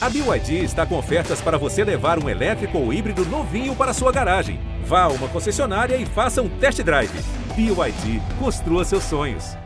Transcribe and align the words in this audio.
A 0.00 0.08
BYD 0.08 0.62
está 0.62 0.86
com 0.86 0.96
ofertas 0.96 1.40
para 1.40 1.58
você 1.58 1.82
levar 1.82 2.22
um 2.22 2.28
elétrico 2.28 2.78
ou 2.78 2.92
híbrido 2.92 3.24
novinho 3.26 3.74
para 3.74 3.92
sua 3.92 4.12
garagem. 4.12 4.60
Vá 4.84 5.02
a 5.02 5.08
uma 5.08 5.26
concessionária 5.26 5.96
e 5.96 6.06
faça 6.06 6.40
um 6.40 6.48
test 6.48 6.80
drive. 6.84 7.10
BYD, 7.56 8.22
construa 8.38 8.84
seus 8.84 9.02
sonhos. 9.02 9.56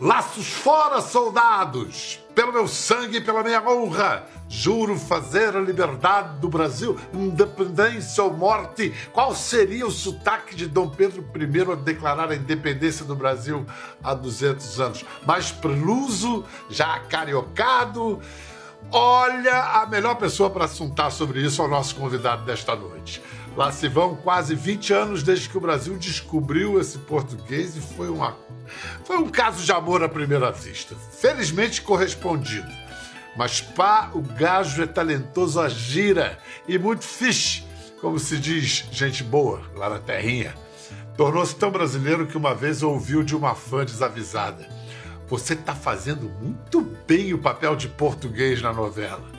Laços 0.00 0.48
fora, 0.48 1.00
soldados! 1.00 2.18
Pelo 2.34 2.52
meu 2.52 2.66
sangue 2.66 3.18
e 3.18 3.20
pela 3.20 3.44
minha 3.44 3.62
honra, 3.62 4.24
juro 4.48 4.96
fazer 4.96 5.54
a 5.54 5.60
liberdade 5.60 6.38
do 6.40 6.48
Brasil, 6.48 6.98
independência 7.12 8.24
ou 8.24 8.32
morte. 8.32 8.94
Qual 9.12 9.34
seria 9.34 9.86
o 9.86 9.90
sotaque 9.90 10.56
de 10.56 10.66
Dom 10.66 10.88
Pedro 10.88 11.24
I 11.36 11.72
a 11.72 11.74
declarar 11.74 12.30
a 12.30 12.36
independência 12.36 13.04
do 13.04 13.14
Brasil 13.14 13.66
há 14.02 14.14
200 14.14 14.80
anos? 14.80 15.04
Mais 15.26 15.52
preluso, 15.52 16.44
já 16.70 16.98
cariocado? 17.00 18.20
Olha, 18.90 19.82
a 19.82 19.86
melhor 19.86 20.14
pessoa 20.14 20.48
para 20.48 20.64
assuntar 20.64 21.10
sobre 21.10 21.42
isso 21.42 21.60
é 21.60 21.64
o 21.64 21.68
nosso 21.68 21.94
convidado 21.94 22.44
desta 22.44 22.74
noite. 22.74 23.22
Lá 23.54 23.70
se 23.70 23.88
vão 23.88 24.14
quase 24.14 24.54
20 24.54 24.92
anos 24.92 25.22
desde 25.22 25.48
que 25.48 25.58
o 25.58 25.60
Brasil 25.60 25.96
descobriu 25.98 26.80
esse 26.80 26.96
português 26.98 27.76
e 27.76 27.80
foi, 27.80 28.08
uma, 28.08 28.36
foi 29.04 29.18
um 29.18 29.28
caso 29.28 29.64
de 29.64 29.72
amor 29.72 30.02
à 30.02 30.08
primeira 30.08 30.50
vista. 30.52 30.94
Felizmente 30.94 31.82
correspondido. 31.82 32.87
Mas 33.38 33.60
pá, 33.60 34.10
o 34.14 34.20
gajo 34.20 34.82
é 34.82 34.86
talentoso 34.86 35.66
gira 35.68 36.36
e 36.66 36.76
muito 36.76 37.04
fixe, 37.04 37.62
como 38.00 38.18
se 38.18 38.36
diz 38.36 38.88
gente 38.90 39.22
boa 39.22 39.62
lá 39.76 39.88
na 39.88 40.00
terrinha. 40.00 40.56
Tornou-se 41.16 41.54
tão 41.54 41.70
brasileiro 41.70 42.26
que 42.26 42.36
uma 42.36 42.52
vez 42.52 42.82
ouviu 42.82 43.22
de 43.22 43.36
uma 43.36 43.54
fã 43.54 43.84
desavisada. 43.84 44.68
Você 45.28 45.52
está 45.52 45.72
fazendo 45.72 46.28
muito 46.28 46.80
bem 47.06 47.32
o 47.32 47.38
papel 47.38 47.76
de 47.76 47.86
português 47.86 48.60
na 48.60 48.72
novela. 48.72 49.30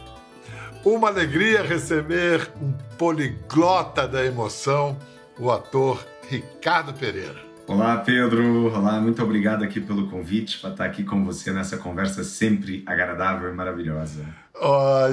Uma 0.86 1.09
alegria 1.09 1.61
receber 1.61 2.50
um 2.61 2.72
poliglota 2.97 4.08
da 4.08 4.23
emoção, 4.23 4.97
o 5.38 5.52
ator 5.52 6.08
Ricardo 6.30 6.94
Pereira. 6.94 7.48
Olá, 7.70 7.98
Pedro. 7.98 8.73
Olá, 8.73 9.00
muito 9.00 9.22
obrigado 9.22 9.64
aqui 9.64 9.80
pelo 9.80 10.08
convite 10.09 10.58
para 10.58 10.72
estar 10.72 10.86
aqui 10.86 11.03
com 11.03 11.23
você 11.23 11.52
nessa 11.52 11.78
conversa 11.78 12.23
sempre 12.23 12.81
agradável 12.84 13.48
e 13.48 13.53
maravilhosa. 13.53 14.25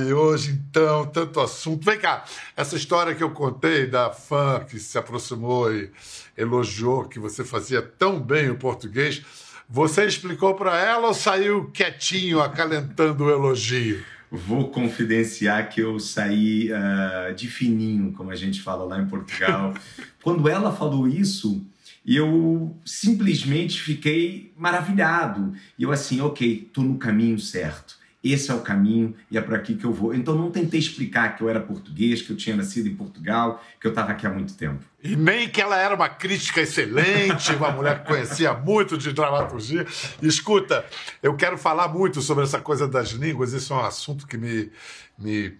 E 0.09 0.13
hoje, 0.15 0.53
então, 0.53 1.05
tanto 1.05 1.39
assunto. 1.39 1.85
Vem 1.85 1.99
cá, 1.99 2.25
essa 2.57 2.75
história 2.75 3.15
que 3.15 3.23
eu 3.23 3.29
contei 3.29 3.87
da 3.87 4.11
fã 4.11 4.65
que 4.67 4.79
se 4.79 4.97
aproximou 4.97 5.71
e 5.71 5.91
elogiou 6.35 7.05
que 7.05 7.19
você 7.19 7.45
fazia 7.45 7.83
tão 7.83 8.19
bem 8.19 8.49
o 8.49 8.57
português 8.57 9.23
você 9.69 10.07
explicou 10.07 10.55
para 10.55 10.81
ela 10.81 11.09
ou 11.09 11.15
saiu 11.15 11.71
quietinho, 11.73 12.41
acalentando 12.41 13.25
o 13.25 13.31
elogio? 13.31 14.03
Vou 14.31 14.71
confidenciar 14.71 15.69
que 15.69 15.81
eu 15.81 16.01
saí 16.01 16.71
uh, 16.73 17.35
de 17.35 17.49
fininho, 17.49 18.13
como 18.13 18.31
a 18.31 18.37
gente 18.37 18.63
fala 18.63 18.85
lá 18.85 18.99
em 18.99 19.07
Portugal. 19.07 19.75
Quando 20.23 20.49
ela 20.49 20.73
falou 20.73 21.07
isso, 21.07 21.67
eu 22.07 22.77
simplesmente 22.85 23.81
fiquei 23.81 24.53
maravilhado. 24.57 25.55
E 25.79 25.83
eu 25.83 25.91
assim, 25.91 26.21
ok, 26.21 26.71
tô 26.73 26.83
no 26.83 26.99
caminho 26.99 27.39
certo 27.39 27.97
esse 28.33 28.51
é 28.51 28.55
o 28.55 28.61
caminho 28.61 29.15
e 29.31 29.39
é 29.39 29.41
por 29.41 29.55
aqui 29.55 29.75
que 29.75 29.85
eu 29.85 29.93
vou. 29.93 30.15
Então 30.15 30.35
não 30.35 30.51
tentei 30.51 30.81
explicar 30.81 31.37
que 31.37 31.43
eu 31.43 31.49
era 31.49 31.61
português, 31.61 32.23
que 32.23 32.31
eu 32.31 32.37
tinha 32.37 32.57
nascido 32.57 32.89
em 32.89 32.95
Portugal, 32.95 33.63
que 33.81 33.87
eu 33.87 33.91
estava 33.91 34.13
aqui 34.13 34.27
há 34.27 34.31
muito 34.31 34.55
tempo. 34.55 34.85
E 35.03 35.15
nem 35.15 35.49
que 35.49 35.61
ela 35.61 35.79
era 35.79 35.95
uma 35.95 36.09
crítica 36.09 36.61
excelente, 36.61 37.53
uma 37.55 37.71
mulher 37.71 38.03
que 38.03 38.09
conhecia 38.09 38.53
muito 38.53 38.99
de 38.99 39.13
dramaturgia. 39.13 39.87
Escuta, 40.21 40.85
eu 41.23 41.37
quero 41.37 41.57
falar 41.57 41.89
muito 41.89 42.21
sobre 42.21 42.45
essa 42.45 42.61
coisa 42.61 42.89
das 42.89 43.11
línguas, 43.11 43.53
isso 43.53 43.73
é 43.73 43.77
um 43.77 43.85
assunto 43.85 44.27
que 44.27 44.37
me, 44.37 44.71
me 45.19 45.55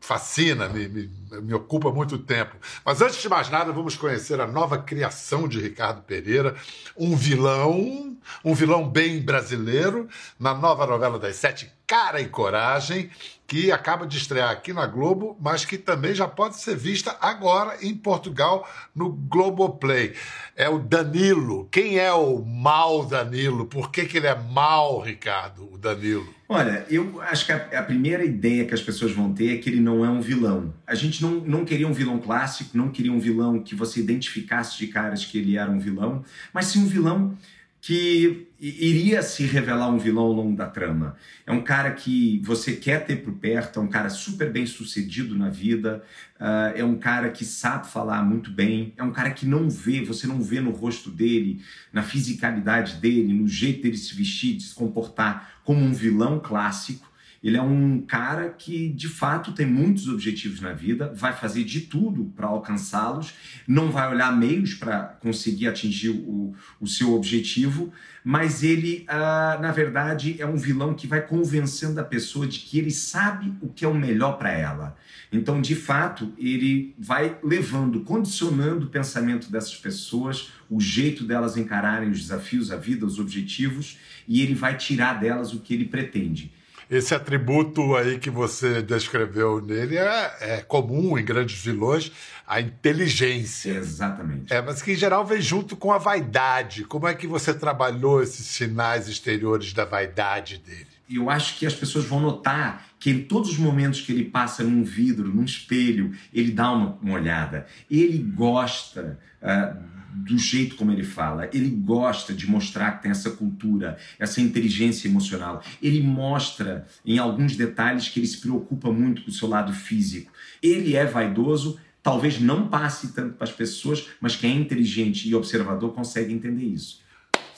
fascina, 0.00 0.68
me, 0.68 0.88
me, 0.88 1.10
me, 1.42 1.54
ocupa 1.54 1.90
muito 1.90 2.18
tempo. 2.18 2.56
Mas 2.84 3.00
antes 3.02 3.20
de 3.20 3.28
mais 3.28 3.50
nada, 3.50 3.72
vamos 3.72 3.96
conhecer 3.96 4.40
a 4.40 4.46
nova 4.46 4.78
criação 4.78 5.48
de 5.48 5.60
Ricardo 5.60 6.02
Pereira, 6.02 6.54
um 6.96 7.16
vilão, 7.16 8.16
um 8.44 8.54
vilão 8.54 8.88
bem 8.88 9.20
brasileiro, 9.20 10.08
na 10.38 10.54
nova 10.54 10.86
novela 10.86 11.18
das 11.18 11.36
sete, 11.36 11.70
Cara 11.86 12.20
e 12.20 12.28
Coragem, 12.28 13.10
que 13.46 13.72
acaba 13.72 14.06
de 14.06 14.18
estrear 14.18 14.50
aqui 14.50 14.74
na 14.74 14.86
Globo, 14.86 15.34
mas 15.40 15.64
que 15.64 15.78
também 15.78 16.14
já 16.14 16.28
pode 16.28 16.60
ser 16.60 16.76
vista 16.76 17.16
agora 17.18 17.78
em 17.80 17.94
Portugal 17.94 18.68
no 18.94 19.10
Globoplay. 19.10 20.12
É 20.54 20.68
o 20.68 20.78
Danilo. 20.78 21.66
Quem 21.70 21.98
é 21.98 22.12
o 22.12 22.44
mal 22.44 23.06
Danilo? 23.06 23.64
Por 23.64 23.90
que, 23.90 24.04
que 24.04 24.18
ele 24.18 24.26
é 24.26 24.34
mal, 24.34 25.00
Ricardo, 25.00 25.66
o 25.72 25.78
Danilo? 25.78 26.28
Olha, 26.46 26.84
eu 26.90 27.22
acho 27.22 27.46
que 27.46 27.52
a, 27.52 27.56
a, 27.78 27.82
primeira 27.82 28.22
ideia 28.22 28.66
que 28.66 28.74
as 28.74 28.82
pessoas 28.82 29.12
vão 29.12 29.32
ter 29.32 29.54
é 29.54 29.58
que 29.58 29.70
ele 29.70 29.80
não 29.80 30.04
é 30.04 30.10
um 30.10 30.20
vilão. 30.20 30.74
A 30.86 30.94
gente 30.94 31.22
não, 31.22 31.32
não 31.32 31.64
queria 31.64 31.88
um 31.88 31.92
vilão 31.92 32.18
clássico, 32.18 32.76
não 32.76 32.90
queria 32.90 33.12
um 33.12 33.18
vilão 33.18 33.62
que 33.62 33.74
você 33.74 34.00
identificasse 34.00 34.76
de 34.76 34.88
caras 34.88 35.24
que 35.24 35.38
ele 35.38 35.56
era 35.56 35.70
um 35.70 35.78
vilão, 35.78 36.22
mas 36.52 36.66
sim 36.66 36.80
um 36.80 36.86
vilão 36.86 37.34
que 37.80 38.48
iria 38.60 39.22
se 39.22 39.44
revelar 39.44 39.88
um 39.88 39.98
vilão 39.98 40.24
ao 40.24 40.32
longo 40.32 40.56
da 40.56 40.66
trama. 40.66 41.16
É 41.46 41.52
um 41.52 41.62
cara 41.62 41.92
que 41.92 42.40
você 42.44 42.72
quer 42.72 43.06
ter 43.06 43.16
por 43.16 43.32
perto, 43.34 43.78
é 43.78 43.82
um 43.82 43.88
cara 43.88 44.10
super 44.10 44.50
bem 44.50 44.66
sucedido 44.66 45.38
na 45.38 45.48
vida, 45.48 46.02
uh, 46.40 46.76
é 46.76 46.84
um 46.84 46.96
cara 46.98 47.30
que 47.30 47.44
sabe 47.44 47.86
falar 47.88 48.22
muito 48.24 48.50
bem, 48.50 48.92
é 48.96 49.02
um 49.02 49.12
cara 49.12 49.30
que 49.30 49.46
não 49.46 49.70
vê, 49.70 50.04
você 50.04 50.26
não 50.26 50.42
vê 50.42 50.60
no 50.60 50.72
rosto 50.72 51.08
dele, 51.08 51.62
na 51.92 52.02
fisicalidade 52.02 52.96
dele, 52.96 53.32
no 53.32 53.46
jeito 53.46 53.82
dele 53.82 53.96
se 53.96 54.14
vestir, 54.14 54.56
de 54.56 54.64
se 54.64 54.74
comportar 54.74 55.60
como 55.62 55.80
um 55.80 55.92
vilão 55.92 56.40
clássico. 56.40 57.06
Ele 57.42 57.56
é 57.56 57.62
um 57.62 58.00
cara 58.00 58.48
que, 58.50 58.88
de 58.88 59.08
fato, 59.08 59.52
tem 59.52 59.64
muitos 59.64 60.08
objetivos 60.08 60.60
na 60.60 60.72
vida, 60.72 61.12
vai 61.14 61.32
fazer 61.32 61.62
de 61.62 61.82
tudo 61.82 62.32
para 62.36 62.48
alcançá-los, 62.48 63.32
não 63.66 63.92
vai 63.92 64.10
olhar 64.10 64.36
meios 64.36 64.74
para 64.74 65.00
conseguir 65.20 65.68
atingir 65.68 66.10
o, 66.10 66.54
o 66.80 66.86
seu 66.86 67.14
objetivo, 67.14 67.92
mas 68.24 68.64
ele, 68.64 69.04
ah, 69.06 69.56
na 69.60 69.70
verdade, 69.70 70.36
é 70.40 70.46
um 70.46 70.56
vilão 70.56 70.94
que 70.94 71.06
vai 71.06 71.24
convencendo 71.24 72.00
a 72.00 72.04
pessoa 72.04 72.46
de 72.46 72.58
que 72.58 72.78
ele 72.78 72.90
sabe 72.90 73.54
o 73.60 73.68
que 73.68 73.84
é 73.84 73.88
o 73.88 73.94
melhor 73.94 74.32
para 74.32 74.50
ela. 74.50 74.96
Então, 75.30 75.60
de 75.60 75.76
fato, 75.76 76.32
ele 76.38 76.94
vai 76.98 77.38
levando, 77.42 78.00
condicionando 78.00 78.86
o 78.86 78.90
pensamento 78.90 79.50
dessas 79.50 79.76
pessoas, 79.76 80.50
o 80.68 80.80
jeito 80.80 81.22
delas 81.22 81.56
encararem 81.56 82.10
os 82.10 82.20
desafios, 82.20 82.72
a 82.72 82.76
vida, 82.76 83.06
os 83.06 83.20
objetivos, 83.20 83.96
e 84.26 84.42
ele 84.42 84.54
vai 84.54 84.76
tirar 84.76 85.20
delas 85.20 85.52
o 85.54 85.60
que 85.60 85.72
ele 85.72 85.84
pretende 85.84 86.57
esse 86.90 87.14
atributo 87.14 87.94
aí 87.94 88.18
que 88.18 88.30
você 88.30 88.82
descreveu 88.82 89.60
nele 89.60 89.96
é, 89.96 90.36
é, 90.40 90.56
comum 90.62 91.18
em 91.18 91.24
grandes 91.24 91.62
vilões, 91.62 92.10
a 92.46 92.60
inteligência. 92.60 93.72
Exatamente. 93.72 94.52
É, 94.52 94.62
mas 94.62 94.80
que 94.80 94.92
em 94.92 94.96
geral 94.96 95.24
vem 95.26 95.40
junto 95.40 95.76
com 95.76 95.92
a 95.92 95.98
vaidade. 95.98 96.84
Como 96.84 97.06
é 97.06 97.14
que 97.14 97.26
você 97.26 97.52
trabalhou 97.52 98.22
esses 98.22 98.46
sinais 98.46 99.06
exteriores 99.06 99.72
da 99.72 99.84
vaidade 99.84 100.58
dele? 100.58 100.86
Eu 101.10 101.30
acho 101.30 101.58
que 101.58 101.66
as 101.66 101.74
pessoas 101.74 102.04
vão 102.04 102.20
notar 102.20 102.86
que 102.98 103.10
em 103.10 103.24
todos 103.24 103.50
os 103.50 103.58
momentos 103.58 104.00
que 104.00 104.12
ele 104.12 104.24
passa 104.24 104.62
num 104.62 104.82
vidro, 104.82 105.28
num 105.28 105.44
espelho, 105.44 106.12
ele 106.32 106.50
dá 106.50 106.70
uma, 106.70 106.98
uma 107.00 107.14
olhada. 107.14 107.66
Ele 107.90 108.18
gosta 108.18 109.18
uh, 109.42 109.97
do 110.24 110.36
jeito 110.36 110.76
como 110.76 110.90
ele 110.90 111.04
fala. 111.04 111.48
Ele 111.52 111.70
gosta 111.70 112.32
de 112.32 112.48
mostrar 112.50 112.92
que 112.92 113.02
tem 113.02 113.10
essa 113.10 113.30
cultura, 113.30 113.96
essa 114.18 114.40
inteligência 114.40 115.08
emocional. 115.08 115.62
Ele 115.82 116.02
mostra 116.02 116.86
em 117.04 117.18
alguns 117.18 117.56
detalhes 117.56 118.08
que 118.08 118.18
ele 118.18 118.26
se 118.26 118.38
preocupa 118.38 118.90
muito 118.90 119.22
com 119.22 119.30
o 119.30 119.34
seu 119.34 119.48
lado 119.48 119.72
físico. 119.72 120.32
Ele 120.62 120.96
é 120.96 121.04
vaidoso, 121.04 121.78
talvez 122.02 122.40
não 122.40 122.68
passe 122.68 123.12
tanto 123.12 123.34
para 123.34 123.44
as 123.44 123.52
pessoas, 123.52 124.08
mas 124.20 124.34
quem 124.34 124.52
é 124.52 124.60
inteligente 124.60 125.28
e 125.28 125.34
observador 125.34 125.92
consegue 125.92 126.32
entender 126.32 126.64
isso. 126.64 127.00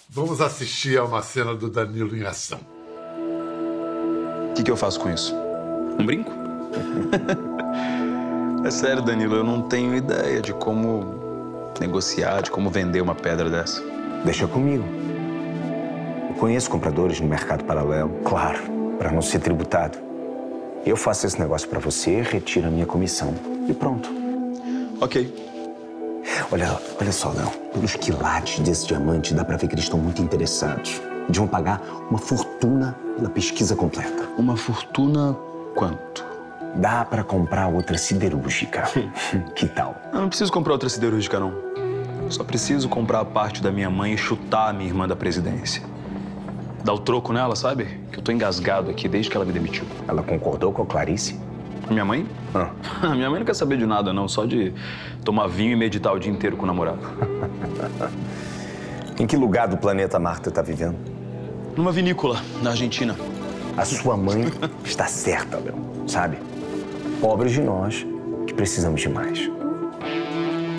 Vamos 0.09 0.41
assistir 0.41 0.99
a 0.99 1.05
uma 1.05 1.23
cena 1.23 1.55
do 1.55 1.71
Danilo 1.71 2.17
em 2.17 2.25
ação. 2.25 2.61
O 4.51 4.55
que, 4.55 4.65
que 4.65 4.71
eu 4.71 4.77
faço 4.77 4.99
com 5.01 5.11
isso? 5.11 5.35
Um 5.99 6.05
brinco? 6.05 6.33
é 8.67 8.71
sério, 8.71 9.03
Danilo, 9.03 9.37
eu 9.37 9.45
não 9.45 9.63
tenho 9.63 9.95
ideia 9.95 10.43
de 10.43 10.53
como 10.53 11.20
negociar, 11.79 12.43
de 12.43 12.51
como 12.51 12.71
vender 12.71 13.01
uma 13.01 13.15
pedra 13.15 13.51
dessa? 13.51 13.83
Deixa 14.25 14.47
comigo. 14.47 14.85
Eu 16.29 16.35
conheço 16.37 16.71
compradores 16.71 17.21
no 17.21 17.29
mercado 17.29 17.65
paralelo, 17.65 18.11
claro, 18.25 18.59
para 18.99 19.11
não 19.13 19.23
ser 19.23 19.41
tributado. 19.41 19.99
Eu 20.85 20.97
faço 20.97 21.27
esse 21.27 21.39
negócio 21.39 21.69
para 21.69 21.79
você, 21.79 22.23
retiro 22.23 22.69
a 22.69 22.71
minha 22.71 22.87
comissão 22.87 23.35
e 23.69 23.75
pronto. 23.75 24.11
Ok. 25.01 25.51
Olha, 26.51 26.79
olha 27.01 27.13
só, 27.13 27.31
Léo. 27.33 27.51
Pelos 27.73 27.95
quilates 27.97 28.59
desse 28.61 28.87
diamante, 28.87 29.35
dá 29.35 29.45
para 29.45 29.57
ver 29.57 29.69
que 29.69 29.75
eles 29.75 29.85
estão 29.85 29.99
muito 29.99 30.23
interessados. 30.23 31.01
De 31.29 31.39
vão 31.39 31.47
pagar 31.47 31.81
uma 32.09 32.19
fortuna 32.19 32.97
pela 33.17 33.31
pesquisa 33.31 33.77
completa. 33.77 34.29
Uma 34.37 34.57
fortuna 34.57 35.37
quanto? 35.75 36.30
Dá 36.75 37.05
para 37.05 37.25
comprar 37.25 37.69
outra 37.69 37.99
siderúrgica. 37.99 38.85
que 39.55 39.67
tal? 39.67 40.01
Eu 40.13 40.21
não 40.21 40.29
preciso 40.29 40.53
comprar 40.53 40.73
outra 40.73 40.89
siderúrgica, 40.89 41.41
não. 41.41 41.53
Só 42.29 42.45
preciso 42.45 42.89
comprar 42.89 43.21
a 43.21 43.25
parte 43.25 43.61
da 43.61 43.73
minha 43.73 43.91
mãe 43.91 44.15
e 44.15 44.19
chutar 44.19 44.71
a 44.71 44.73
minha 44.73 44.89
irmã 44.89 45.09
da 45.09 45.17
presidência. 45.17 45.83
Dar 46.85 46.95
o 46.95 46.99
troco 46.99 47.33
nela, 47.33 47.57
sabe? 47.57 48.01
Que 48.13 48.19
eu 48.19 48.23
tô 48.23 48.31
engasgado 48.31 48.91
aqui 48.91 49.09
desde 49.09 49.31
que 49.31 49.37
ela 49.37 49.45
me 49.45 49.53
demitiu. 49.53 49.85
Ela 50.07 50.23
concordou 50.23 50.73
com 50.73 50.83
a 50.83 50.87
Clarice? 50.87 51.39
Minha 51.91 52.05
mãe? 52.05 52.27
Ah. 52.55 52.71
minha 53.15 53.29
mãe 53.29 53.41
não 53.41 53.47
quer 53.47 53.55
saber 53.55 53.77
de 53.79 53.85
nada, 53.85 54.13
não. 54.13 54.29
Só 54.29 54.47
de 54.47 54.73
tomar 55.25 55.49
vinho 55.49 55.73
e 55.73 55.77
meditar 55.77 56.13
o 56.13 56.19
dia 56.19 56.31
inteiro 56.31 56.57
com 56.57 56.63
o 56.63 56.67
namorado. 56.67 57.01
em 59.19 59.27
que 59.27 59.37
lugar 59.37 59.67
do 59.67 59.77
planeta 59.77 60.19
Marta 60.19 60.51
tá 60.51 60.63
vivendo? 60.63 60.97
Numa 61.77 61.91
vinícola, 61.91 62.41
na 62.63 62.71
Argentina. 62.71 63.17
A 63.77 63.85
sua 63.85 64.17
mãe 64.17 64.45
está 64.85 65.07
certa, 65.07 65.59
Léo. 65.59 65.75
Sabe? 66.07 66.39
Pobres 67.21 67.53
de 67.53 67.61
nós 67.61 68.07
que 68.47 68.55
precisamos 68.55 69.03
de 69.03 69.09
mais. 69.11 69.41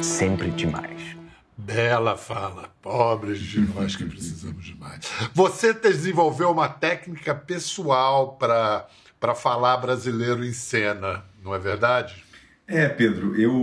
Sempre 0.02 0.50
de 0.50 0.66
mais. 0.66 1.16
Bela 1.56 2.18
fala. 2.18 2.74
Pobres 2.82 3.40
de 3.40 3.60
nós 3.62 3.96
que 3.96 4.04
precisamos 4.06 4.66
de 4.66 4.76
mais. 4.76 5.02
Você 5.36 5.72
desenvolveu 5.72 6.50
uma 6.50 6.68
técnica 6.68 7.36
pessoal 7.36 8.38
para 8.38 9.36
falar 9.36 9.78
brasileiro 9.78 10.44
em 10.44 10.52
cena, 10.52 11.24
não 11.44 11.54
é 11.54 11.60
verdade? 11.60 12.24
É, 12.68 12.90
Pedro, 12.90 13.40
eu, 13.40 13.54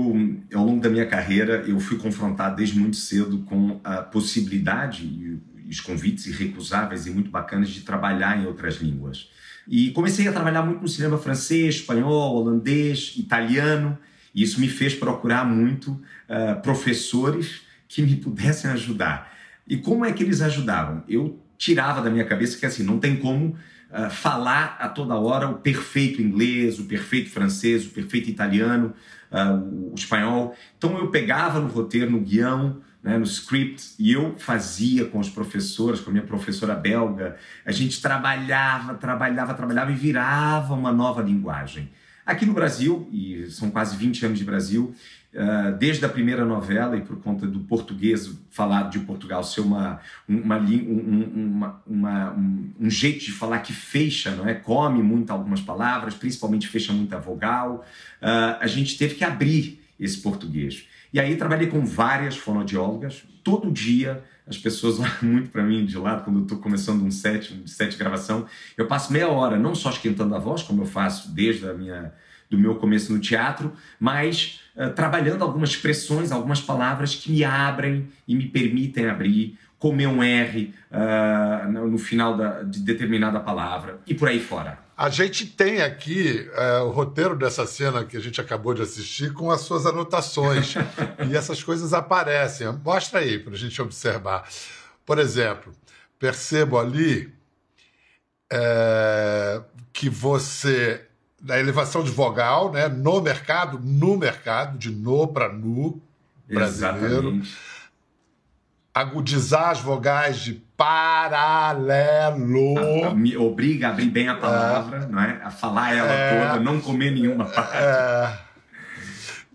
ao 0.55 0.65
longo 0.65 0.81
da 0.81 0.89
minha 0.89 1.07
carreira, 1.07 1.65
eu 1.67 1.81
fui 1.81 1.99
confrontado 1.99 2.55
desde 2.55 2.79
muito 2.79 2.97
cedo 2.97 3.39
com 3.41 3.81
a 3.83 4.03
possibilidade 4.03 5.05
e 5.05 5.41
os 5.69 5.81
convites 5.81 6.27
irrecusáveis 6.27 7.09
e 7.09 7.11
muito 7.11 7.29
bacanas 7.29 7.71
de 7.71 7.81
trabalhar 7.81 8.39
em 8.39 8.47
outras 8.47 8.77
línguas. 8.77 9.29
E 9.69 9.91
comecei 9.91 10.26
a 10.26 10.32
trabalhar 10.32 10.62
muito 10.62 10.81
no 10.81 10.88
cinema 10.88 11.19
francês, 11.19 11.76
espanhol, 11.76 12.37
holandês, 12.37 13.12
italiano, 13.19 13.99
e 14.35 14.43
isso 14.43 14.59
me 14.61 14.69
fez 14.69 14.94
procurar 14.94 15.44
muito 15.44 15.91
uh, 15.91 16.61
professores 16.62 17.62
que 17.87 18.00
me 18.00 18.17
pudessem 18.17 18.70
ajudar. 18.70 19.31
E 19.67 19.76
como 19.76 20.06
é 20.06 20.12
que 20.12 20.23
eles 20.23 20.41
ajudavam? 20.41 21.05
Eu 21.06 21.38
tirava 21.59 22.00
da 22.00 22.09
minha 22.09 22.25
cabeça 22.25 22.56
que 22.56 22.65
assim, 22.65 22.82
não 22.82 22.99
tem 22.99 23.17
como 23.17 23.56
uh, 23.91 24.11
falar 24.11 24.79
a 24.81 24.88
toda 24.88 25.15
hora 25.17 25.49
o 25.49 25.56
perfeito 25.56 26.23
inglês, 26.23 26.79
o 26.79 26.85
perfeito 26.85 27.29
francês, 27.29 27.85
o 27.85 27.91
perfeito 27.91 28.31
italiano, 28.31 28.94
uh, 29.31 29.93
o, 29.93 29.94
espanhol. 29.94 30.56
Então 30.79 30.97
eu 30.97 31.09
pegava 31.09 31.61
no 31.61 31.69
roteiro, 31.69 32.11
no 32.11 32.21
guião, 32.21 32.81
né, 33.03 33.17
no 33.17 33.25
script, 33.25 33.95
e 33.99 34.12
eu 34.12 34.35
fazia 34.39 35.05
com 35.05 35.19
os 35.19 35.29
professores, 35.29 36.00
com 36.00 36.11
a 36.11 36.12
minha 36.12 36.25
professora 36.25 36.75
belga, 36.75 37.37
a 37.65 37.73
gente 37.73 38.00
trabalhava, 38.03 38.95
trabalhava, 38.95 39.55
trabalhava 39.55 39.93
e 39.93 39.95
virava 39.95 40.75
uma 40.75 40.93
nova 40.93 41.23
linguagem. 41.23 41.91
Aqui 42.27 42.45
no 42.45 42.53
Brasil, 42.53 43.09
e 43.11 43.47
são 43.50 43.71
quase 43.71 43.97
20 43.97 44.27
anos 44.27 44.39
de 44.39 44.45
Brasil, 44.45 44.95
ah, 45.37 45.71
desde 45.71 46.05
a 46.06 46.09
primeira 46.09 46.43
novela 46.43 46.97
e 46.97 47.03
por 47.03 47.21
conta 47.21 47.47
do 47.47 47.61
português 47.61 48.33
falado 48.50 48.91
de 48.91 48.99
Portugal 49.00 49.45
ser 49.45 49.61
uma, 49.61 50.00
uma, 50.27 50.56
uma, 50.56 51.83
uma 51.87 52.33
um, 52.33 52.71
um, 52.81 52.91
jeito 52.91 53.27
de 53.27 53.33
falar 53.33 53.59
que 53.59 53.75
fecha, 53.75 54.31
não 54.31 54.49
é? 54.49 54.55
Come 54.55 55.03
muito 55.03 55.31
algumas 55.31 55.61
palavras, 55.61 56.15
principalmente 56.15 56.67
fecha 56.67 56.95
muita 56.95 57.19
vogal. 57.19 57.85
Uh, 58.23 58.56
a 58.59 58.67
gente 58.67 58.97
teve 58.97 59.17
que 59.17 59.25
abrir 59.25 59.81
esse 60.00 60.19
português. 60.19 60.87
E 61.13 61.19
aí 61.19 61.37
trabalhei 61.37 61.69
com 61.69 61.85
várias 61.85 62.37
fonodiólogas. 62.37 63.25
Todo 63.43 63.71
dia 63.71 64.23
as 64.47 64.57
pessoas 64.57 64.99
olham 64.99 65.13
muito 65.23 65.51
para 65.51 65.63
mim 65.63 65.85
de 65.85 65.97
lado 65.99 66.25
quando 66.25 66.39
eu 66.39 66.43
estou 66.43 66.59
começando 66.59 67.03
um 67.03 67.11
set, 67.11 67.55
um 67.55 67.67
set 67.67 67.93
de 67.93 67.97
gravação. 67.97 68.47
Eu 68.77 68.87
passo 68.87 69.13
meia 69.13 69.29
hora 69.29 69.59
não 69.59 69.75
só 69.75 69.91
esquentando 69.91 70.35
a 70.35 70.39
voz, 70.39 70.63
como 70.63 70.83
eu 70.83 70.87
faço 70.87 71.33
desde 71.33 71.69
a 71.69 71.75
minha 71.75 72.13
do 72.51 72.57
meu 72.57 72.77
começo 72.77 73.13
no 73.13 73.19
teatro, 73.19 73.73
mas 74.01 74.61
uh, 74.75 74.91
trabalhando 74.91 75.43
algumas 75.43 75.69
expressões, 75.69 76.33
algumas 76.33 76.63
palavras 76.63 77.15
que 77.15 77.31
me 77.31 77.45
abrem 77.45 78.09
e 78.27 78.35
me 78.35 78.47
permitem 78.47 79.07
abrir, 79.07 79.59
comer 79.79 80.07
um 80.07 80.23
R 80.23 80.75
uh, 80.91 81.71
no 81.71 81.99
final 81.99 82.39
da, 82.39 82.63
de 82.63 82.81
determinada 82.81 83.39
palavra 83.39 84.01
e 84.07 84.15
por 84.15 84.29
aí 84.29 84.41
fora. 84.41 84.88
A 84.99 85.09
gente 85.11 85.47
tem 85.47 85.81
aqui 85.81 86.50
uh, 86.50 86.87
o 86.87 86.91
roteiro 86.91 87.37
dessa 87.37 87.65
cena 87.65 88.05
que 88.05 88.17
a 88.17 88.21
gente 88.21 88.41
acabou 88.41 88.75
de 88.75 88.83
assistir 88.83 89.33
com 89.33 89.49
as 89.49 89.61
suas 89.61 89.87
anotações. 89.87 90.75
e 91.31 91.37
essas 91.37 91.62
coisas 91.62 91.95
aparecem. 91.95 92.67
Mostra 92.85 93.21
aí 93.21 93.39
para 93.39 93.53
a 93.55 93.56
gente 93.56 93.81
observar. 93.81 94.49
Por 95.06 95.21
exemplo, 95.21 95.73
percebo 96.19 96.77
ali 96.77 97.33
é, 98.53 99.62
que 99.93 100.11
você 100.11 101.06
da 101.41 101.61
elevação 101.61 102.03
de 102.03 102.11
vogal, 102.11 102.73
né, 102.73 102.89
no 102.89 103.21
mercado, 103.21 103.79
no 103.79 104.17
mercado, 104.17 104.77
de 104.77 104.91
no 104.91 105.29
para 105.29 105.53
nu 105.53 106.03
brasileiro. 106.49 107.29
Exatamente. 107.29 107.56
Agudizar 108.93 109.71
as 109.71 109.81
vogais 109.81 110.41
de 110.41 110.61
paralelo. 110.79 112.79
A, 113.05 113.09
a, 113.09 113.15
me 113.15 113.37
obriga 113.37 113.89
a 113.89 113.91
abrir 113.91 114.09
bem 114.09 114.29
a 114.29 114.37
palavra, 114.37 114.99
é. 114.99 115.07
não 115.07 115.21
é? 115.21 115.41
A 115.43 115.51
falar 115.51 115.95
ela 115.95 116.13
é. 116.13 116.49
toda, 116.49 116.61
não 116.61 116.81
comer 116.81 117.11
nenhuma 117.11 117.45
parte. 117.45 117.77
É 117.77 118.49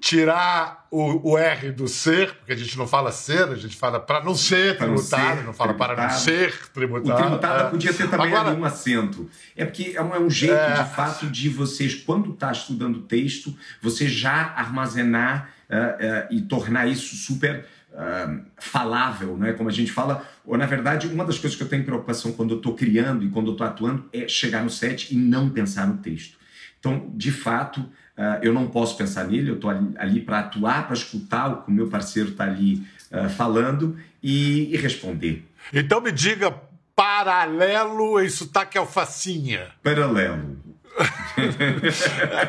tirar 0.04 0.86
o, 0.92 1.32
o, 1.32 1.38
R 1.38 1.72
do 1.72 1.88
ser, 1.88 2.34
porque 2.34 2.52
a 2.52 2.58
gente 2.58 2.78
não 2.78 2.86
fala 2.86 3.10
ser, 3.10 3.48
a 3.48 3.56
gente 3.56 3.78
fala 3.78 4.02
para 4.02 4.22
não 4.22 4.36
ser 4.36 4.78
tributário, 4.78 5.38
não, 5.38 5.44
não 5.46 5.54
fala 5.54 5.74
tributado. 5.74 5.96
para 5.96 6.08
não 6.10 6.20
ser 6.20 6.68
tributário. 6.74 7.14
O 7.14 7.22
tributado 7.22 7.64
é. 7.64 7.70
podia 7.70 7.94
ter 7.94 8.10
também 8.10 8.36
Agora, 8.36 8.54
um 8.54 8.66
acento. 8.66 9.30
É 9.56 9.64
porque 9.64 9.94
é 9.96 10.02
um, 10.02 10.14
é 10.14 10.20
um 10.20 10.30
jeito, 10.30 10.56
é... 10.56 10.84
de 10.84 10.90
fato, 10.90 11.28
de 11.28 11.48
vocês, 11.48 11.96
quando 11.96 12.34
está 12.34 12.52
estudando 12.52 13.04
texto, 13.04 13.56
você 13.82 14.06
já 14.06 14.54
armazenar 14.58 15.52
uh, 15.70 15.76
uh, 15.76 16.36
e 16.36 16.42
tornar 16.42 16.86
isso 16.86 17.16
super 17.16 17.66
uh, 17.94 18.42
falável, 18.58 19.38
né? 19.38 19.54
como 19.54 19.70
a 19.70 19.72
gente 19.72 19.92
fala. 19.92 20.28
Ou, 20.46 20.58
na 20.58 20.66
verdade, 20.66 21.08
uma 21.08 21.26
das 21.26 21.38
coisas 21.38 21.56
que 21.58 21.64
eu 21.64 21.70
tenho 21.70 21.86
preocupação 21.86 22.34
quando 22.34 22.52
eu 22.52 22.58
estou 22.58 22.76
criando 22.76 23.24
e 23.24 23.30
quando 23.30 23.48
eu 23.48 23.54
estou 23.54 23.66
atuando 23.66 24.10
é 24.12 24.28
chegar 24.28 24.64
no 24.64 24.70
set 24.70 25.14
e 25.14 25.18
não 25.18 25.50
pensar 25.50 25.88
no 25.88 25.98
texto. 25.98 26.38
Então, 26.80 27.12
de 27.16 27.32
fato, 27.32 27.90
Uh, 28.16 28.38
eu 28.44 28.54
não 28.54 28.68
posso 28.68 28.96
pensar 28.96 29.24
nele, 29.24 29.50
eu 29.50 29.56
estou 29.56 29.72
ali, 29.72 29.92
ali 29.98 30.22
para 30.22 30.38
atuar, 30.38 30.86
para 30.86 30.94
escutar 30.94 31.48
o 31.48 31.64
que 31.64 31.70
o 31.70 31.74
meu 31.74 31.88
parceiro 31.88 32.30
está 32.30 32.44
ali 32.44 32.86
uh, 33.12 33.28
falando 33.28 33.98
e, 34.22 34.72
e, 34.72 34.78
responder. 34.78 35.44
Então 35.74 36.00
me 36.00 36.12
diga, 36.12 36.54
paralelo 36.96 38.22
em 38.22 38.30
sotaque 38.30 38.78
alfacinha. 38.78 39.72
Paralelo. 39.82 40.58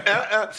é, 0.05 0.37
é, 0.37 0.51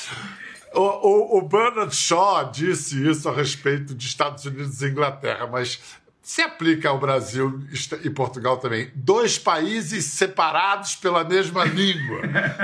o, 0.76 0.82
o, 0.82 1.38
o 1.38 1.42
Bernard 1.42 1.96
Shaw 1.96 2.52
disse 2.52 3.08
isso 3.08 3.28
a 3.30 3.34
respeito 3.34 3.96
de 3.96 4.06
Estados 4.08 4.46
Unidos 4.46 4.82
e 4.82 4.88
Inglaterra, 4.88 5.48
mas 5.48 5.80
se 6.26 6.42
aplica 6.42 6.90
ao 6.90 6.98
Brasil 6.98 7.62
e 8.04 8.10
Portugal 8.10 8.58
também. 8.58 8.90
Dois 8.96 9.38
países 9.38 10.06
separados 10.06 10.96
pela 10.96 11.24
mesma 11.24 11.64
língua. 11.66 12.20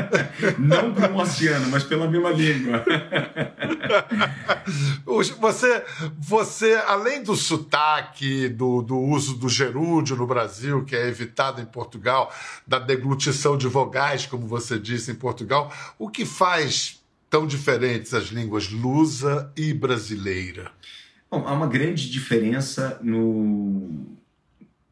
Não 0.58 0.92
por 0.92 1.12
um 1.12 1.18
oceano, 1.18 1.70
mas 1.70 1.84
pela 1.84 2.10
mesma 2.10 2.32
língua. 2.32 2.84
Você, 5.40 5.84
você 6.18 6.76
além 6.88 7.22
do 7.22 7.36
sotaque, 7.36 8.48
do, 8.48 8.82
do 8.82 8.98
uso 8.98 9.36
do 9.36 9.50
gerúndio 9.50 10.16
no 10.16 10.26
Brasil, 10.26 10.86
que 10.86 10.96
é 10.96 11.08
evitado 11.08 11.60
em 11.62 11.66
Portugal, 11.66 12.34
da 12.66 12.80
deglutição 12.80 13.58
de 13.58 13.68
vogais, 13.68 14.26
como 14.26 14.48
você 14.48 14.80
disse 14.80 15.12
em 15.12 15.16
Portugal, 15.16 15.72
o 16.00 16.10
que 16.10 16.26
faz 16.26 17.01
tão 17.32 17.48
diferentes 17.48 18.14
as 18.14 18.26
línguas 18.26 18.70
lusa 18.70 19.52
e 19.56 19.74
brasileira? 19.74 20.70
Bom, 21.32 21.48
há 21.48 21.54
uma 21.54 21.66
grande 21.66 22.12
diferença 22.12 23.00
no, 23.02 24.18